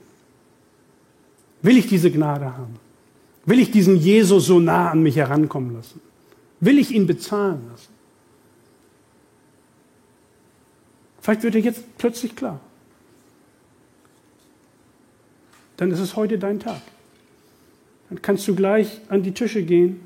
Will 1.61 1.77
ich 1.77 1.87
diese 1.87 2.11
Gnade 2.11 2.45
haben? 2.45 2.75
Will 3.45 3.59
ich 3.59 3.71
diesen 3.71 3.97
Jesus 3.97 4.45
so 4.45 4.59
nah 4.59 4.91
an 4.91 5.03
mich 5.03 5.15
herankommen 5.15 5.75
lassen? 5.75 6.01
Will 6.59 6.77
ich 6.79 6.91
ihn 6.91 7.07
bezahlen 7.07 7.61
lassen? 7.69 7.89
Vielleicht 11.21 11.43
wird 11.43 11.55
er 11.55 11.61
jetzt 11.61 11.97
plötzlich 11.97 12.35
klar. 12.35 12.59
Dann 15.77 15.91
ist 15.91 15.99
es 15.99 16.15
heute 16.15 16.37
dein 16.39 16.59
Tag 16.59 16.81
dann 18.11 18.21
kannst 18.21 18.45
du 18.49 18.55
gleich 18.55 18.99
an 19.07 19.23
die 19.23 19.31
Tische 19.31 19.63
gehen 19.63 20.01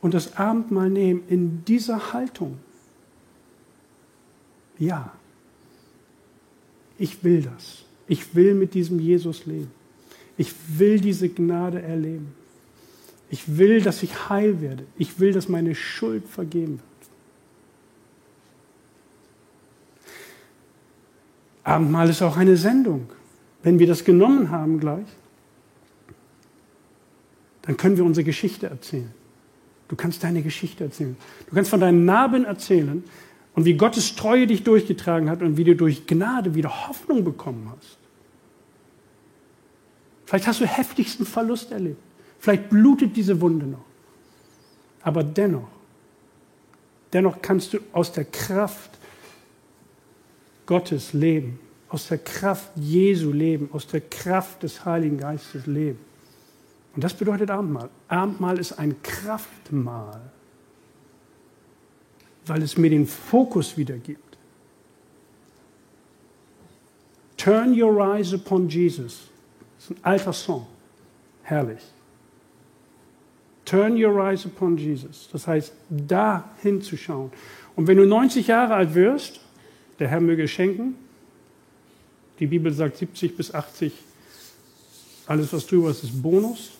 und 0.00 0.12
das 0.12 0.36
Abendmahl 0.36 0.90
nehmen 0.90 1.22
in 1.28 1.64
dieser 1.64 2.12
Haltung. 2.12 2.58
Ja, 4.76 5.12
ich 6.98 7.22
will 7.24 7.42
das. 7.42 7.84
Ich 8.08 8.34
will 8.34 8.54
mit 8.54 8.74
diesem 8.74 8.98
Jesus 8.98 9.46
leben. 9.46 9.70
Ich 10.36 10.52
will 10.68 11.00
diese 11.00 11.28
Gnade 11.28 11.82
erleben. 11.82 12.34
Ich 13.30 13.58
will, 13.58 13.80
dass 13.80 14.02
ich 14.02 14.28
heil 14.28 14.60
werde. 14.60 14.84
Ich 14.96 15.18
will, 15.18 15.32
dass 15.32 15.48
meine 15.48 15.74
Schuld 15.74 16.26
vergeben 16.28 16.74
wird. 16.74 16.82
Abendmahl 21.64 22.08
ist 22.08 22.22
auch 22.22 22.36
eine 22.36 22.56
Sendung. 22.56 23.10
Wenn 23.62 23.80
wir 23.80 23.88
das 23.88 24.04
genommen 24.04 24.50
haben 24.50 24.78
gleich, 24.78 25.06
dann 27.62 27.76
können 27.76 27.96
wir 27.96 28.04
unsere 28.04 28.24
Geschichte 28.24 28.68
erzählen. 28.68 29.10
Du 29.88 29.96
kannst 29.96 30.22
deine 30.22 30.42
Geschichte 30.42 30.84
erzählen. 30.84 31.16
Du 31.48 31.54
kannst 31.54 31.70
von 31.70 31.80
deinen 31.80 32.04
Narben 32.04 32.44
erzählen 32.44 33.02
und 33.56 33.64
wie 33.64 33.74
Gottes 33.74 34.14
Treue 34.14 34.46
dich 34.46 34.62
durchgetragen 34.62 35.28
hat 35.28 35.42
und 35.42 35.56
wie 35.56 35.64
du 35.64 35.74
durch 35.74 36.06
Gnade 36.06 36.54
wieder 36.54 36.88
Hoffnung 36.88 37.24
bekommen 37.24 37.72
hast. 37.74 37.98
Vielleicht 40.26 40.46
hast 40.46 40.60
du 40.60 40.66
heftigsten 40.66 41.24
Verlust 41.24 41.72
erlebt. 41.72 42.00
Vielleicht 42.38 42.68
blutet 42.68 43.16
diese 43.16 43.40
Wunde 43.40 43.66
noch. 43.66 43.84
Aber 45.02 45.24
dennoch, 45.24 45.68
dennoch 47.12 47.40
kannst 47.40 47.72
du 47.72 47.78
aus 47.92 48.12
der 48.12 48.26
Kraft 48.26 48.98
Gottes 50.66 51.12
leben, 51.14 51.58
aus 51.88 52.08
der 52.08 52.18
Kraft 52.18 52.72
Jesu 52.76 53.32
leben, 53.32 53.70
aus 53.72 53.86
der 53.86 54.02
Kraft 54.02 54.64
des 54.64 54.84
Heiligen 54.84 55.16
Geistes 55.16 55.66
leben. 55.66 56.00
Und 56.94 57.04
das 57.04 57.14
bedeutet 57.14 57.50
Abendmahl. 57.50 57.88
Abendmahl 58.08 58.58
ist 58.58 58.72
ein 58.72 59.00
Kraftmahl, 59.02 60.20
weil 62.46 62.62
es 62.62 62.76
mir 62.76 62.90
den 62.90 63.06
Fokus 63.06 63.76
wiedergibt. 63.76 64.22
Turn 67.36 67.80
your 67.80 68.00
eyes 68.00 68.32
upon 68.32 68.68
Jesus. 68.68 69.28
Das 69.76 69.90
ist 69.90 69.90
ein 69.90 70.04
alter 70.04 70.32
Song. 70.32 70.66
Herrlich. 71.42 71.82
Turn 73.64 74.02
your 74.02 74.18
eyes 74.20 74.46
upon 74.46 74.76
Jesus. 74.76 75.28
Das 75.32 75.46
heißt, 75.46 75.72
da 75.88 76.50
hinzuschauen. 76.62 77.30
Und 77.74 77.86
wenn 77.86 77.98
du 77.98 78.06
90 78.06 78.46
Jahre 78.46 78.74
alt 78.74 78.94
wirst, 78.94 79.40
der 79.98 80.08
Herr 80.08 80.20
möge 80.20 80.48
schenken, 80.48 80.94
die 82.38 82.46
Bibel 82.46 82.72
sagt 82.72 82.96
70 82.96 83.36
bis 83.36 83.52
80, 83.52 83.92
alles 85.26 85.52
was 85.52 85.66
drüber 85.66 85.90
ist, 85.90 86.04
ist 86.04 86.22
Bonus 86.22 86.76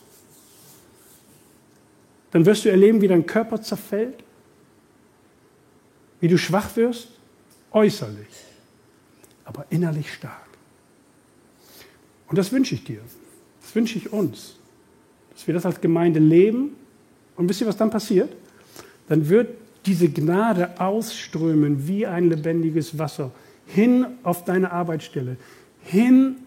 dann 2.36 2.44
wirst 2.44 2.66
du 2.66 2.70
erleben, 2.70 3.00
wie 3.00 3.08
dein 3.08 3.24
Körper 3.24 3.62
zerfällt, 3.62 4.22
wie 6.26 6.28
du 6.28 6.38
schwach 6.38 6.74
wirst, 6.74 7.06
äußerlich, 7.70 8.26
aber 9.44 9.64
innerlich 9.70 10.12
stark. 10.12 10.48
Und 12.26 12.36
das 12.36 12.50
wünsche 12.50 12.74
ich 12.74 12.82
dir, 12.82 12.98
das 13.60 13.72
wünsche 13.76 13.96
ich 13.96 14.12
uns, 14.12 14.56
dass 15.30 15.46
wir 15.46 15.54
das 15.54 15.64
als 15.64 15.80
Gemeinde 15.80 16.18
leben. 16.18 16.70
Und 17.36 17.48
wisst 17.48 17.60
ihr, 17.60 17.68
was 17.68 17.76
dann 17.76 17.90
passiert? 17.90 18.34
Dann 19.08 19.28
wird 19.28 19.50
diese 19.86 20.08
Gnade 20.08 20.80
ausströmen 20.80 21.86
wie 21.86 22.04
ein 22.04 22.28
lebendiges 22.28 22.98
Wasser 22.98 23.30
hin 23.64 24.04
auf 24.24 24.44
deine 24.44 24.72
Arbeitsstelle, 24.72 25.36
hin 25.84 26.38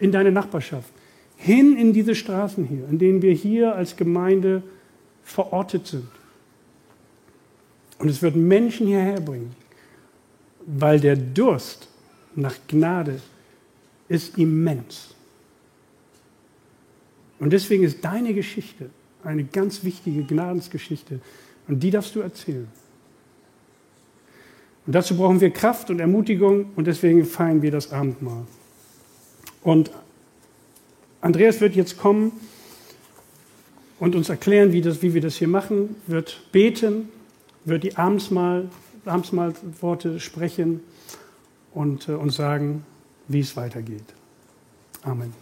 in 0.00 0.10
deine 0.10 0.32
Nachbarschaft, 0.32 0.92
hin 1.36 1.76
in 1.76 1.92
diese 1.92 2.16
Straßen 2.16 2.64
hier, 2.64 2.88
in 2.88 2.98
denen 2.98 3.22
wir 3.22 3.32
hier 3.32 3.76
als 3.76 3.94
Gemeinde 3.94 4.64
verortet 5.22 5.86
sind. 5.86 6.08
Und 8.00 8.08
es 8.08 8.22
wird 8.22 8.34
Menschen 8.34 8.86
hierher 8.86 9.20
bringen, 9.20 9.54
weil 10.64 10.98
der 10.98 11.16
Durst 11.16 11.86
nach 12.34 12.54
Gnade 12.66 13.20
ist 14.08 14.38
immens. 14.38 15.14
Und 17.38 17.52
deswegen 17.52 17.84
ist 17.84 18.02
deine 18.02 18.32
Geschichte 18.32 18.88
eine 19.22 19.44
ganz 19.44 19.84
wichtige 19.84 20.22
Gnadensgeschichte. 20.22 21.20
Und 21.68 21.82
die 21.82 21.90
darfst 21.90 22.14
du 22.14 22.20
erzählen. 22.20 22.68
Und 24.86 24.94
dazu 24.94 25.14
brauchen 25.14 25.42
wir 25.42 25.50
Kraft 25.50 25.90
und 25.90 26.00
Ermutigung 26.00 26.70
und 26.76 26.86
deswegen 26.86 27.26
feiern 27.26 27.60
wir 27.60 27.70
das 27.70 27.92
Abendmahl. 27.92 28.46
Und 29.62 29.90
Andreas 31.20 31.60
wird 31.60 31.76
jetzt 31.76 31.98
kommen 31.98 32.32
und 33.98 34.16
uns 34.16 34.30
erklären, 34.30 34.72
wie, 34.72 34.80
das, 34.80 35.02
wie 35.02 35.12
wir 35.12 35.20
das 35.20 35.36
hier 35.36 35.48
machen, 35.48 35.96
wird 36.06 36.50
beten, 36.50 37.10
wird 37.64 37.84
die 37.84 37.96
Abendsmahl, 37.96 38.68
Abendsmahlworte 39.04 40.20
sprechen 40.20 40.80
und 41.72 42.08
äh, 42.08 42.12
uns 42.12 42.36
sagen, 42.36 42.84
wie 43.28 43.40
es 43.40 43.56
weitergeht. 43.56 44.14
Amen. 45.02 45.32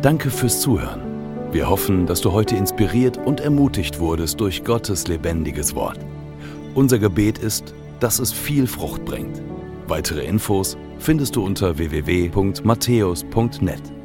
Danke 0.00 0.30
fürs 0.30 0.60
Zuhören. 0.60 1.00
Wir 1.52 1.68
hoffen, 1.68 2.06
dass 2.06 2.22
du 2.22 2.32
heute 2.32 2.56
inspiriert 2.56 3.18
und 3.18 3.40
ermutigt 3.40 4.00
wurdest 4.00 4.40
durch 4.40 4.64
Gottes 4.64 5.06
lebendiges 5.06 5.74
Wort. 5.74 5.98
Unser 6.74 6.98
Gebet 6.98 7.36
ist, 7.38 7.74
dass 8.00 8.18
es 8.18 8.32
viel 8.32 8.66
Frucht 8.66 9.04
bringt. 9.04 9.42
Weitere 9.86 10.24
Infos 10.24 10.76
findest 10.98 11.36
du 11.36 11.44
unter 11.44 11.78
www.matthäus.net. 11.78 14.01